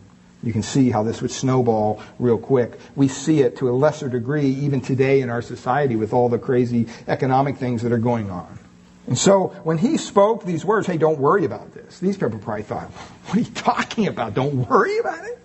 You 0.44 0.53
can 0.53 0.62
see 0.62 0.90
how 0.90 1.03
this 1.03 1.22
would 1.22 1.31
snowball 1.31 2.03
real 2.18 2.37
quick. 2.37 2.79
We 2.94 3.09
see 3.09 3.40
it 3.40 3.57
to 3.59 3.70
a 3.70 3.72
lesser 3.72 4.11
degree 4.11 4.48
even 4.48 4.83
today 4.83 5.22
in 5.22 5.31
our 5.31 5.40
society 5.40 5.96
with 5.96 6.12
all 6.12 6.29
the 6.29 6.38
crazy 6.38 6.87
economic 7.09 7.57
things 7.57 7.83
that 7.83 7.92
are 7.92 7.98
going 7.98 8.31
on. 8.31 8.59
And 9.07 9.18
so 9.18 9.48
when 9.64 9.79
he 9.79 9.96
spoke 9.96 10.44
these 10.44 10.64
words, 10.64 10.87
hey, 10.87 10.98
don't 10.98 11.18
worry 11.18 11.46
about 11.46 11.72
this, 11.72 11.98
these 11.98 12.16
people 12.18 12.38
probably 12.38 12.62
thought, 12.62 12.90
what 13.27 13.38
are 13.38 13.40
you 13.40 13.50
talking 13.55 14.07
about? 14.07 14.35
Don't 14.35 14.68
worry 14.68 14.98
about 14.98 15.24
it? 15.24 15.38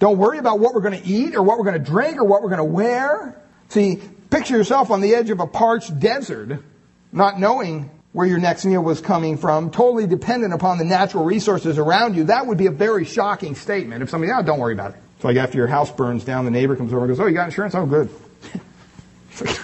Don't 0.00 0.16
worry 0.18 0.38
about 0.38 0.58
what 0.58 0.74
we're 0.74 0.80
going 0.80 1.00
to 1.00 1.06
eat 1.06 1.36
or 1.36 1.42
what 1.42 1.58
we're 1.58 1.64
going 1.64 1.78
to 1.78 1.90
drink 1.90 2.16
or 2.16 2.24
what 2.24 2.42
we're 2.42 2.48
going 2.48 2.58
to 2.58 2.64
wear. 2.64 3.40
See, 3.68 4.00
picture 4.30 4.56
yourself 4.56 4.90
on 4.90 5.02
the 5.02 5.14
edge 5.14 5.30
of 5.30 5.40
a 5.40 5.46
parched 5.46 6.00
desert, 6.00 6.64
not 7.12 7.38
knowing 7.38 7.90
where 8.12 8.26
your 8.26 8.38
next 8.38 8.64
meal 8.64 8.82
was 8.82 9.00
coming 9.00 9.36
from, 9.36 9.70
totally 9.70 10.06
dependent 10.06 10.54
upon 10.54 10.78
the 10.78 10.84
natural 10.84 11.24
resources 11.24 11.78
around 11.78 12.16
you, 12.16 12.24
that 12.24 12.46
would 12.46 12.58
be 12.58 12.66
a 12.66 12.72
very 12.72 13.04
shocking 13.04 13.54
statement. 13.54 14.02
If 14.02 14.10
somebody, 14.10 14.32
oh, 14.32 14.42
don't 14.42 14.58
worry 14.58 14.72
about 14.72 14.92
it. 14.92 14.96
It's 15.16 15.24
like 15.24 15.36
after 15.36 15.58
your 15.58 15.66
house 15.66 15.92
burns 15.92 16.24
down, 16.24 16.46
the 16.46 16.50
neighbor 16.50 16.74
comes 16.76 16.92
over 16.92 17.04
and 17.04 17.14
goes, 17.14 17.20
oh, 17.20 17.26
you 17.26 17.34
got 17.34 17.44
insurance? 17.44 17.74
Oh, 17.74 17.84
good. 17.84 18.08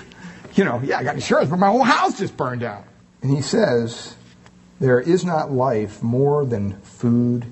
you 0.55 0.65
know, 0.65 0.81
yeah, 0.85 0.99
I 0.99 1.03
got 1.03 1.15
insurance, 1.15 1.49
but 1.49 1.59
my 1.59 1.69
whole 1.69 1.83
house 1.83 2.19
just 2.19 2.37
burned 2.37 2.61
down. 2.61 2.85
And 3.23 3.35
he 3.35 3.41
says, 3.41 4.15
there 4.81 5.01
is 5.01 5.25
not 5.25 5.51
life 5.51 6.03
more 6.03 6.45
than 6.45 6.79
food 6.83 7.47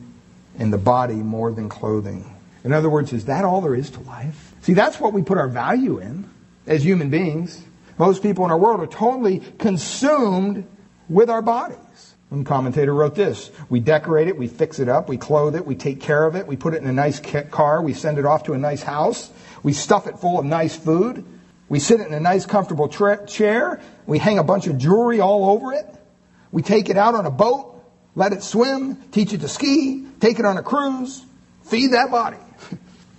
and 0.58 0.70
the 0.70 0.78
body 0.78 1.14
more 1.14 1.50
than 1.50 1.70
clothing. 1.70 2.33
In 2.64 2.72
other 2.72 2.88
words, 2.88 3.12
is 3.12 3.26
that 3.26 3.44
all 3.44 3.60
there 3.60 3.74
is 3.74 3.90
to 3.90 4.00
life? 4.00 4.54
See, 4.62 4.72
that's 4.72 4.98
what 4.98 5.12
we 5.12 5.22
put 5.22 5.38
our 5.38 5.48
value 5.48 5.98
in 5.98 6.28
as 6.66 6.82
human 6.82 7.10
beings. 7.10 7.62
Most 7.98 8.22
people 8.22 8.44
in 8.44 8.50
our 8.50 8.58
world 8.58 8.80
are 8.80 8.86
totally 8.86 9.40
consumed 9.58 10.66
with 11.08 11.28
our 11.28 11.42
bodies. 11.42 12.14
One 12.30 12.42
commentator 12.42 12.92
wrote 12.92 13.14
this 13.14 13.50
We 13.68 13.80
decorate 13.80 14.28
it, 14.28 14.36
we 14.36 14.48
fix 14.48 14.80
it 14.80 14.88
up, 14.88 15.08
we 15.08 15.18
clothe 15.18 15.54
it, 15.54 15.66
we 15.66 15.76
take 15.76 16.00
care 16.00 16.24
of 16.24 16.34
it, 16.34 16.46
we 16.46 16.56
put 16.56 16.74
it 16.74 16.82
in 16.82 16.88
a 16.88 16.92
nice 16.92 17.20
car, 17.20 17.82
we 17.82 17.92
send 17.92 18.18
it 18.18 18.26
off 18.26 18.44
to 18.44 18.54
a 18.54 18.58
nice 18.58 18.82
house, 18.82 19.30
we 19.62 19.72
stuff 19.72 20.06
it 20.06 20.18
full 20.18 20.40
of 20.40 20.44
nice 20.44 20.74
food, 20.74 21.24
we 21.68 21.78
sit 21.78 22.00
it 22.00 22.08
in 22.08 22.14
a 22.14 22.20
nice, 22.20 22.46
comfortable 22.46 22.88
tra- 22.88 23.26
chair, 23.26 23.80
we 24.06 24.18
hang 24.18 24.38
a 24.38 24.42
bunch 24.42 24.66
of 24.66 24.78
jewelry 24.78 25.20
all 25.20 25.50
over 25.50 25.74
it, 25.74 25.86
we 26.50 26.62
take 26.62 26.88
it 26.88 26.96
out 26.96 27.14
on 27.14 27.26
a 27.26 27.30
boat, 27.30 27.84
let 28.16 28.32
it 28.32 28.42
swim, 28.42 28.96
teach 29.10 29.32
it 29.32 29.42
to 29.42 29.48
ski, 29.48 30.06
take 30.18 30.38
it 30.38 30.44
on 30.44 30.56
a 30.56 30.62
cruise, 30.62 31.24
feed 31.62 31.92
that 31.92 32.10
body. 32.10 32.38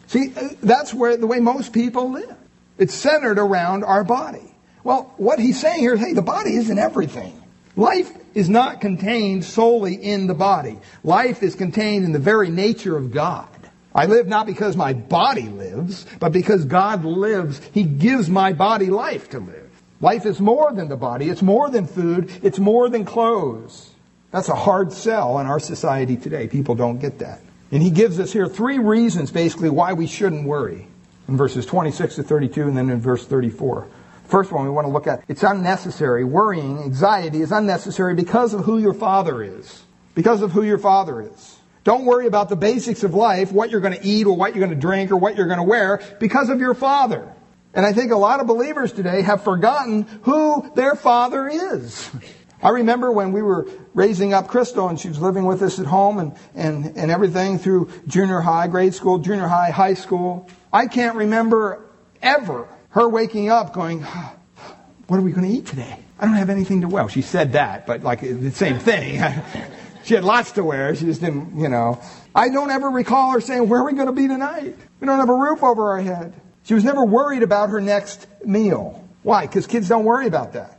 See, 0.08 0.34
uh, 0.36 0.50
that's 0.62 0.94
where 0.94 1.18
the 1.18 1.28
way 1.28 1.40
most 1.40 1.74
people 1.74 2.12
live. 2.12 2.36
It's 2.78 2.94
centered 2.94 3.40
around 3.40 3.84
our 3.84 4.04
body. 4.04 4.54
Well, 4.84 5.14
what 5.18 5.40
he's 5.40 5.60
saying 5.60 5.80
here 5.80 5.96
is, 5.96 6.00
hey, 6.00 6.14
the 6.14 6.22
body 6.22 6.56
isn't 6.56 6.78
everything. 6.78 7.42
Life 7.76 8.12
is 8.34 8.50
not 8.50 8.82
contained 8.82 9.44
solely 9.44 9.96
in 9.96 10.28
the 10.28 10.34
body. 10.34 10.78
Life 11.04 11.44
is 11.44 11.56
contained 11.56 12.06
in 12.06 12.12
the 12.12 12.20
very 12.20 12.50
nature 12.50 12.96
of 12.96 13.12
God. 13.12 13.50
I 13.94 14.06
live 14.08 14.28
not 14.28 14.46
because 14.46 14.76
my 14.76 14.94
body 14.94 15.48
lives, 15.48 16.06
but 16.20 16.32
because 16.32 16.66
God 16.66 17.06
lives. 17.06 17.62
He 17.74 17.84
gives 17.84 18.30
my 18.30 18.54
body 18.54 18.88
life 18.88 19.30
to 19.30 19.40
live. 19.40 19.72
Life 20.02 20.26
is 20.26 20.40
more 20.42 20.74
than 20.74 20.90
the 20.90 20.98
body. 20.98 21.30
It's 21.30 21.42
more 21.42 21.70
than 21.70 21.88
food. 21.88 22.30
It's 22.44 22.60
more 22.60 22.90
than 22.90 23.06
clothes. 23.06 23.90
That's 24.32 24.50
a 24.50 24.56
hard 24.56 24.92
sell 24.92 25.40
in 25.40 25.48
our 25.48 25.62
society 25.62 26.18
today. 26.18 26.48
People 26.48 26.76
don't 26.76 27.00
get 27.00 27.20
that. 27.20 27.40
And 27.72 27.82
he 27.82 27.90
gives 27.90 28.20
us 28.20 28.32
here 28.32 28.48
three 28.48 28.80
reasons 28.80 29.32
basically 29.32 29.70
why 29.70 29.94
we 29.94 30.08
shouldn't 30.08 30.48
worry. 30.48 30.88
In 31.28 31.38
verses 31.38 31.66
26 31.66 32.16
to 32.16 32.24
32 32.24 32.68
and 32.68 32.78
then 32.78 32.90
in 32.90 33.02
verse 33.02 33.26
34. 33.26 33.88
First 34.26 34.52
one 34.52 34.64
we 34.64 34.70
want 34.70 34.86
to 34.86 34.92
look 34.92 35.08
at, 35.08 35.24
it's 35.28 35.44
unnecessary. 35.44 36.24
Worrying, 36.24 36.80
anxiety 36.80 37.42
is 37.42 37.52
unnecessary 37.52 38.16
because 38.16 38.54
of 38.54 38.66
who 38.66 38.78
your 38.78 38.94
father 38.94 39.42
is. 39.44 39.84
Because 40.14 40.42
of 40.42 40.52
who 40.52 40.64
your 40.64 40.78
father 40.78 41.22
is. 41.22 41.58
Don't 41.84 42.06
worry 42.06 42.26
about 42.26 42.50
the 42.50 42.56
basics 42.56 43.04
of 43.04 43.14
life, 43.14 43.52
what 43.52 43.70
you're 43.70 43.82
going 43.82 43.94
to 43.94 44.06
eat 44.06 44.26
or 44.26 44.36
what 44.36 44.56
you're 44.56 44.66
going 44.66 44.76
to 44.76 44.82
drink 44.82 45.12
or 45.12 45.18
what 45.18 45.36
you're 45.36 45.46
going 45.46 45.60
to 45.60 45.64
wear, 45.64 46.02
because 46.20 46.50
of 46.50 46.60
your 46.60 46.74
father. 46.74 47.32
And 47.76 47.86
I 47.86 47.94
think 47.94 48.12
a 48.12 48.18
lot 48.18 48.40
of 48.40 48.48
believers 48.48 48.92
today 48.92 49.22
have 49.22 49.44
forgotten 49.44 50.04
who 50.24 50.72
their 50.76 50.96
father 50.96 51.48
is. 51.48 52.10
I 52.62 52.70
remember 52.70 53.12
when 53.12 53.32
we 53.32 53.42
were 53.42 53.68
raising 53.94 54.34
up 54.34 54.48
Crystal 54.48 54.88
and 54.88 55.00
she 55.00 55.08
was 55.10 55.20
living 55.20 55.46
with 55.46 55.62
us 55.62 55.80
at 55.80 55.86
home 55.86 56.20
and, 56.20 56.36
and, 56.56 56.98
and 56.98 57.12
everything 57.12 57.60
through 57.60 57.92
junior 58.08 58.40
high, 58.40 58.68
grade 58.68 58.94
school, 58.94 59.20
junior 59.20 59.48
high, 59.48 59.72
high 59.72 59.94
school. 59.94 60.50
I 60.72 60.88
can't 60.88 61.16
remember 61.16 61.86
ever 62.22 62.68
her 62.90 63.10
waking 63.10 63.50
up 63.50 63.74
going, 63.74 64.02
what 65.08 65.18
are 65.18 65.22
we 65.22 65.32
going 65.32 65.48
to 65.50 65.58
eat 65.58 65.66
today? 65.66 66.00
I 66.18 66.26
don't 66.26 66.36
have 66.36 66.50
anything 66.50 66.82
to 66.82 66.88
wear. 66.88 67.04
Well, 67.04 67.10
she 67.10 67.22
said 67.22 67.54
that, 67.54 67.86
but 67.86 68.04
like 68.04 68.22
the 68.22 68.52
same 68.52 68.80
thing. 68.80 69.22
she 70.06 70.14
had 70.14 70.24
lots 70.24 70.54
to 70.54 70.64
wear. 70.64 70.96
She 70.96 71.06
just 71.06 71.20
didn't, 71.20 71.60
you 71.60 71.68
know. 71.68 72.02
I 72.34 72.50
don't 72.50 72.72
ever 72.72 72.90
recall 72.90 73.32
her 73.32 73.42
saying, 73.42 73.68
where 73.68 73.82
are 73.82 73.86
we 73.86 73.94
going 73.94 74.08
to 74.08 74.14
be 74.14 74.28
tonight? 74.28 74.76
We 75.00 75.08
don't 75.08 75.20
have 75.20 75.30
a 75.30 75.36
roof 75.36 75.62
over 75.62 75.92
our 75.92 76.02
head. 76.02 76.34
She 76.64 76.74
was 76.74 76.86
never 76.86 77.04
worried 77.06 77.44
about 77.44 77.70
her 77.70 77.82
next 77.82 78.28
meal. 78.46 79.08
Why? 79.24 79.46
Because 79.46 79.68
kids 79.68 79.90
don't 79.90 80.06
worry 80.06 80.28
about 80.28 80.54
that 80.54 80.75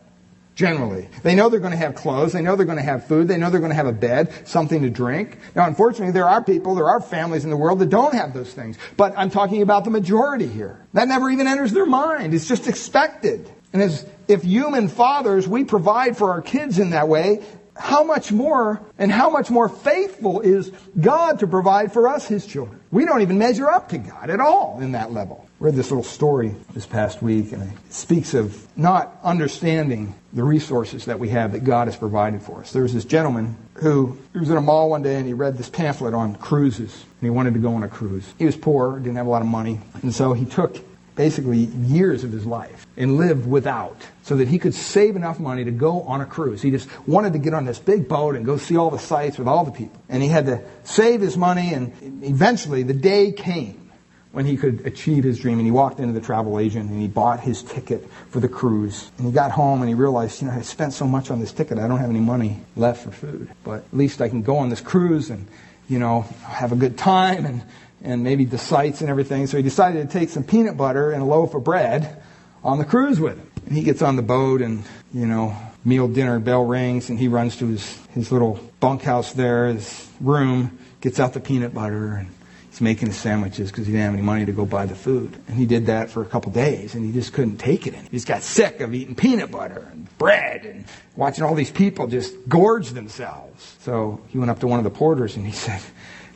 generally. 0.57 1.09
They 1.23 1.35
know 1.35 1.49
they're 1.49 1.61
going 1.61 1.73
to 1.73 1.77
have 1.77 1.95
clothes, 1.95 2.33
they 2.33 2.41
know 2.41 2.57
they're 2.57 2.67
going 2.67 2.79
to 2.79 2.83
have 2.83 3.07
food, 3.07 3.29
they 3.29 3.37
know 3.37 3.51
they're 3.51 3.61
going 3.61 3.71
to 3.71 3.77
have 3.77 3.87
a 3.87 3.93
bed, 3.93 4.49
something 4.49 4.83
to 4.83 4.91
drink. 4.91 5.39
Now, 5.55 5.67
unfortunately, 5.67 6.13
there 6.13 6.29
are 6.29 6.43
people, 6.43 6.75
there 6.75 6.89
are 6.89 7.01
families 7.01 7.45
in 7.45 7.51
the 7.51 7.57
world 7.57 7.79
that 7.79 7.91
don't 7.91 8.15
have 8.15 8.33
those 8.33 8.53
things. 8.53 8.79
But 8.97 9.15
I'm 9.17 9.31
talking 9.31 9.63
about 9.63 9.85
the 9.85 9.91
majority 9.91 10.49
here. 10.49 10.85
That 10.95 11.09
never 11.09 11.31
even 11.31 11.47
enters 11.47 11.73
their 11.73 11.87
mind. 11.87 12.35
It's 12.35 12.49
just 12.49 12.67
expected. 12.67 13.49
And 13.73 13.83
as 13.83 14.07
if 14.27 14.43
human 14.43 14.89
fathers, 14.89 15.47
we 15.47 15.65
provide 15.65 16.17
for 16.17 16.31
our 16.31 16.41
kids 16.41 16.79
in 16.79 16.91
that 16.91 17.07
way, 17.07 17.45
how 17.79 18.03
much 18.03 18.33
more 18.33 18.81
and 18.99 19.11
how 19.13 19.31
much 19.31 19.51
more 19.51 19.69
faithful 19.69 20.41
is 20.41 20.73
God 21.01 21.41
to 21.41 21.47
provide 21.47 21.93
for 21.93 22.09
us, 22.09 22.27
His 22.27 22.47
children? 22.47 22.81
We 22.91 23.05
don't 23.05 23.23
even 23.23 23.39
measure 23.39 23.69
up 23.69 23.91
to 23.91 23.99
God 23.99 24.31
at 24.31 24.41
all 24.41 24.79
in 24.81 24.93
that 24.93 25.13
level. 25.13 25.49
I 25.61 25.65
read 25.65 25.75
this 25.75 25.91
little 25.91 26.05
story 26.05 26.55
this 26.75 26.87
past 26.87 27.23
week, 27.23 27.53
and 27.53 27.63
it 27.63 27.93
speaks 27.93 28.35
of 28.35 28.67
not 28.77 29.19
understanding 29.23 30.15
the 30.33 30.45
resources 30.45 31.07
that 31.07 31.19
we 31.19 31.31
have 31.31 31.53
that 31.53 31.65
God 31.65 31.89
has 31.89 31.97
provided 31.97 32.43
for 32.43 32.61
us. 32.61 32.73
There 32.73 32.83
was 32.83 32.93
this 32.93 33.05
gentleman 33.07 33.57
who 33.75 34.19
he 34.33 34.39
was 34.39 34.51
in 34.51 34.57
a 34.57 34.61
mall 34.61 34.91
one 34.91 35.03
day 35.03 35.17
and 35.17 35.27
he 35.27 35.33
read 35.33 35.57
this 35.57 35.71
pamphlet 35.71 36.15
on 36.15 36.37
cruises, 36.37 36.93
and 36.93 37.23
he 37.23 37.31
wanted 37.31 37.55
to 37.55 37.61
go 37.61 37.75
on 37.75 37.83
a 37.83 37.89
cruise. 37.89 38.35
He 38.39 38.45
was 38.45 38.57
poor, 38.57 38.99
didn't 38.99 39.17
have 39.17 39.27
a 39.27 39.31
lot 39.31 39.43
of 39.43 39.49
money, 39.49 39.81
and 40.03 40.15
so 40.15 40.33
he 40.33 40.45
took 40.45 40.79
basically 41.17 41.59
years 41.59 42.23
of 42.23 42.31
his 42.31 42.47
life 42.47 42.87
and 42.97 43.17
lived 43.17 43.47
without 43.47 44.07
so 44.23 44.37
that 44.37 44.49
he 44.49 44.59
could 44.59 44.75
save 44.75 45.17
enough 45.17 45.41
money 45.41 45.65
to 45.65 45.71
go 45.71 46.03
on 46.03 46.21
a 46.21 46.27
cruise. 46.27 46.63
He 46.63 46.71
just 46.71 46.89
wanted 47.09 47.33
to 47.33 47.39
get 47.39 47.55
on 47.55 47.65
this 47.65 47.79
big 47.79 48.07
boat 48.07 48.37
and 48.37 48.45
go 48.45 48.59
see 48.59 48.77
all 48.77 48.91
the 48.91 48.99
sights 48.99 49.39
with 49.39 49.49
all 49.49 49.65
the 49.65 49.73
people. 49.73 50.01
And 50.09 50.23
he 50.23 50.29
had 50.29 50.47
to 50.47 50.63
save 50.85 51.21
his 51.21 51.37
money 51.37 51.75
and 51.75 52.23
eventually 52.23 52.83
the 52.83 52.95
day 52.95 53.33
came 53.33 53.91
when 54.33 54.45
he 54.45 54.59
could 54.59 54.87
achieve 54.87 55.25
his 55.25 55.39
dream 55.39 55.59
and 55.59 55.67
he 55.67 55.71
walked 55.71 55.99
into 55.99 56.13
the 56.13 56.21
travel 56.21 56.61
agent 56.61 56.91
and 56.91 57.01
he 57.01 57.09
bought 57.09 57.41
his 57.41 57.63
ticket 57.63 58.07
for 58.29 58.39
the 58.39 58.49
cruise. 58.49 59.11
And 59.17 59.27
he 59.27 59.33
got 59.33 59.51
home 59.51 59.81
and 59.81 59.89
he 59.89 59.95
realized, 59.95 60.43
you 60.43 60.49
know, 60.49 60.53
I 60.53 60.61
spent 60.61 60.93
so 60.93 61.07
much 61.07 61.31
on 61.31 61.41
this 61.41 61.53
ticket, 61.53 61.79
I 61.79 61.89
don't 61.89 61.99
have 61.99 62.11
any 62.11 62.21
money 62.21 62.61
left 62.77 63.05
for 63.05 63.11
food. 63.11 63.49
But 63.65 63.87
at 63.87 63.95
least 63.95 64.21
I 64.21 64.29
can 64.29 64.43
go 64.43 64.59
on 64.59 64.69
this 64.69 64.83
cruise 64.83 65.31
and, 65.31 65.49
you 65.89 65.99
know, 65.99 66.27
have 66.43 66.73
a 66.73 66.77
good 66.77 66.99
time 66.99 67.47
and 67.47 67.63
and 68.07 68.23
maybe 68.23 68.45
the 68.45 68.59
sights 68.59 69.01
and 69.01 69.11
everything. 69.11 69.47
So 69.49 69.57
he 69.57 69.63
decided 69.63 70.09
to 70.09 70.19
take 70.19 70.31
some 70.31 70.45
peanut 70.45 70.77
butter 70.77 71.11
and 71.11 71.23
a 71.23 71.27
loaf 71.27 71.55
of 71.55 71.65
bread 71.65 72.23
on 72.63 72.79
the 72.79 72.85
cruise 72.85 73.21
with 73.21 73.37
him. 73.37 73.51
And 73.67 73.77
he 73.77 73.83
gets 73.83 74.01
on 74.01 74.15
the 74.15 74.23
boat 74.23 74.63
and, 74.63 74.85
you 75.13 75.27
know, 75.27 75.57
meal 75.85 76.07
dinner 76.07 76.39
bell 76.39 76.65
rings 76.65 77.11
and 77.11 77.19
he 77.19 77.27
runs 77.27 77.57
to 77.57 77.67
his, 77.67 77.99
his 78.09 78.31
little 78.31 78.61
bunkhouse 78.79 79.33
there, 79.33 79.67
his 79.67 80.09
room, 80.21 80.79
gets 81.01 81.19
out 81.19 81.33
the 81.33 81.41
peanut 81.41 81.75
butter 81.75 82.15
and 82.15 82.29
he's 82.71 82.81
making 82.81 83.09
his 83.09 83.17
sandwiches 83.17 83.73
because 83.73 83.87
he 83.87 83.93
didn't 83.93 84.05
have 84.05 84.15
any 84.15 84.23
money 84.23 84.47
to 84.47 84.53
go 84.53 84.65
buy 84.65 84.87
the 84.87 84.95
food. 84.95 85.37
And 85.49 85.57
he 85.57 85.67
did 85.67 85.87
that 85.87 86.09
for 86.09 86.23
a 86.23 86.27
couple 86.27 86.53
days 86.53 86.95
and 86.95 87.05
he 87.05 87.13
just 87.13 87.33
couldn't 87.33 87.57
take 87.57 87.89
it. 87.89 87.95
And 87.95 88.05
he 88.05 88.17
just 88.17 88.29
got 88.29 88.43
sick 88.43 88.81
of 88.81 88.95
eating 88.95 89.17
peanut 89.17 89.51
butter 89.51 89.89
and 89.91 90.17
bread 90.17 90.65
and 90.65 90.85
watching 91.17 91.43
all 91.43 91.57
these 91.57 91.73
people 91.73 92.07
just 92.07 92.35
gorge 92.49 92.91
themselves. 92.91 93.77
So 93.81 94.21
he 94.29 94.39
went 94.39 94.53
up 94.53 94.61
to 94.61 94.69
one 94.69 94.79
of 94.79 94.85
the 94.85 94.91
porters 94.91 95.35
and 95.35 95.45
he 95.45 95.53
said, 95.53 95.83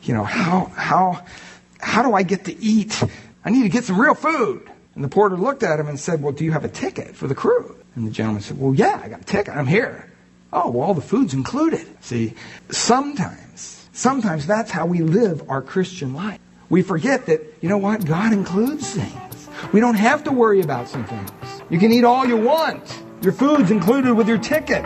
you 0.03 0.13
know, 0.13 0.23
how, 0.23 0.65
how, 0.75 1.23
how 1.81 2.03
do 2.03 2.13
I 2.13 2.23
get 2.23 2.45
to 2.45 2.63
eat? 2.63 3.03
I 3.43 3.49
need 3.49 3.63
to 3.63 3.69
get 3.69 3.83
some 3.83 3.99
real 3.99 4.15
food. 4.15 4.69
And 4.95 5.03
the 5.03 5.09
porter 5.09 5.37
looked 5.37 5.63
at 5.63 5.79
him 5.79 5.87
and 5.87 5.99
said, 5.99 6.21
Well, 6.21 6.33
do 6.33 6.43
you 6.43 6.51
have 6.51 6.65
a 6.65 6.69
ticket 6.69 7.15
for 7.15 7.27
the 7.27 7.35
crew? 7.35 7.75
And 7.95 8.05
the 8.05 8.11
gentleman 8.11 8.41
said, 8.41 8.59
Well, 8.59 8.73
yeah, 8.73 9.01
I 9.03 9.09
got 9.09 9.21
a 9.21 9.25
ticket. 9.25 9.55
I'm 9.55 9.67
here. 9.67 10.09
Oh, 10.53 10.69
well, 10.69 10.87
all 10.87 10.93
the 10.93 11.01
food's 11.01 11.33
included. 11.33 11.87
See, 12.01 12.33
sometimes, 12.69 13.87
sometimes 13.93 14.45
that's 14.45 14.69
how 14.69 14.85
we 14.85 14.99
live 14.99 15.49
our 15.49 15.61
Christian 15.61 16.13
life. 16.13 16.39
We 16.69 16.81
forget 16.81 17.25
that, 17.27 17.41
you 17.61 17.69
know 17.69 17.77
what? 17.77 18.05
God 18.05 18.33
includes 18.33 18.93
things. 18.93 19.49
We 19.71 19.79
don't 19.79 19.95
have 19.95 20.23
to 20.25 20.31
worry 20.31 20.61
about 20.61 20.89
some 20.89 21.05
things. 21.05 21.31
You 21.69 21.79
can 21.79 21.91
eat 21.91 22.03
all 22.03 22.25
you 22.25 22.37
want. 22.37 23.03
Your 23.21 23.33
food's 23.33 23.71
included 23.71 24.13
with 24.13 24.27
your 24.27 24.39
ticket. 24.39 24.85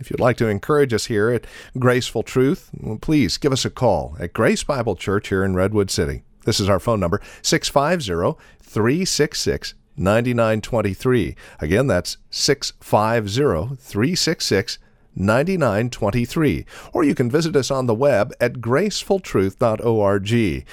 If 0.00 0.10
you'd 0.10 0.18
like 0.18 0.38
to 0.38 0.48
encourage 0.48 0.94
us 0.94 1.06
here 1.06 1.28
at 1.30 1.46
Graceful 1.78 2.22
Truth, 2.22 2.70
please 3.02 3.36
give 3.36 3.52
us 3.52 3.66
a 3.66 3.70
call 3.70 4.16
at 4.18 4.32
Grace 4.32 4.64
Bible 4.64 4.96
Church 4.96 5.28
here 5.28 5.44
in 5.44 5.54
Redwood 5.54 5.90
City. 5.90 6.22
This 6.46 6.58
is 6.58 6.70
our 6.70 6.80
phone 6.80 7.00
number, 7.00 7.20
650 7.42 8.42
366 8.62 9.74
9923. 9.96 11.36
Again, 11.60 11.86
that's 11.86 12.16
650 12.30 13.76
366 13.76 14.78
9923. 15.14 16.64
Or 16.92 17.04
you 17.04 17.14
can 17.14 17.30
visit 17.30 17.56
us 17.56 17.70
on 17.70 17.86
the 17.86 17.94
web 17.94 18.32
at 18.40 18.54
gracefultruth.org. 18.54 20.66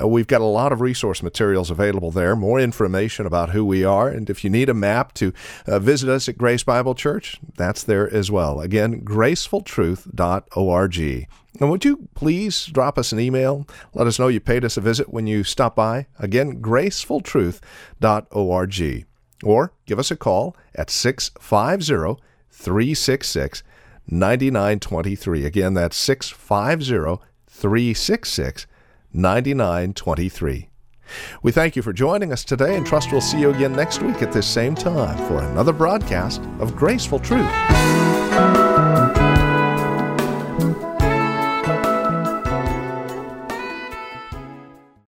Uh, 0.00 0.08
we've 0.08 0.26
got 0.26 0.40
a 0.40 0.44
lot 0.44 0.72
of 0.72 0.80
resource 0.80 1.22
materials 1.22 1.70
available 1.70 2.10
there, 2.10 2.34
more 2.34 2.60
information 2.60 3.26
about 3.26 3.50
who 3.50 3.64
we 3.64 3.84
are. 3.84 4.08
And 4.08 4.28
if 4.28 4.44
you 4.44 4.50
need 4.50 4.68
a 4.68 4.74
map 4.74 5.14
to 5.14 5.32
uh, 5.66 5.78
visit 5.78 6.08
us 6.08 6.28
at 6.28 6.38
Grace 6.38 6.62
Bible 6.62 6.94
Church, 6.94 7.38
that's 7.56 7.82
there 7.82 8.12
as 8.12 8.30
well. 8.30 8.60
Again, 8.60 9.02
gracefultruth.org. 9.02 11.28
And 11.60 11.70
would 11.70 11.84
you 11.84 12.08
please 12.14 12.66
drop 12.66 12.98
us 12.98 13.12
an 13.12 13.20
email? 13.20 13.64
Let 13.92 14.08
us 14.08 14.18
know 14.18 14.26
you 14.26 14.40
paid 14.40 14.64
us 14.64 14.76
a 14.76 14.80
visit 14.80 15.12
when 15.12 15.28
you 15.28 15.44
stop 15.44 15.76
by. 15.76 16.08
Again, 16.18 16.60
gracefultruth.org. 16.60 19.06
Or 19.42 19.72
give 19.86 19.98
us 19.98 20.10
a 20.10 20.16
call 20.16 20.54
at 20.74 20.90
650 20.90 22.22
366 22.50 23.62
9923. 24.06 25.44
Again, 25.44 25.74
that's 25.74 25.96
650 25.96 27.22
366 27.48 28.66
9923. 29.12 30.68
We 31.42 31.52
thank 31.52 31.76
you 31.76 31.82
for 31.82 31.92
joining 31.92 32.32
us 32.32 32.44
today 32.44 32.76
and 32.76 32.86
trust 32.86 33.12
we'll 33.12 33.20
see 33.20 33.40
you 33.40 33.50
again 33.50 33.72
next 33.72 34.02
week 34.02 34.22
at 34.22 34.32
this 34.32 34.46
same 34.46 34.74
time 34.74 35.16
for 35.28 35.38
another 35.38 35.72
broadcast 35.72 36.40
of 36.58 36.74
Graceful 36.74 37.18
Truth. 37.18 37.50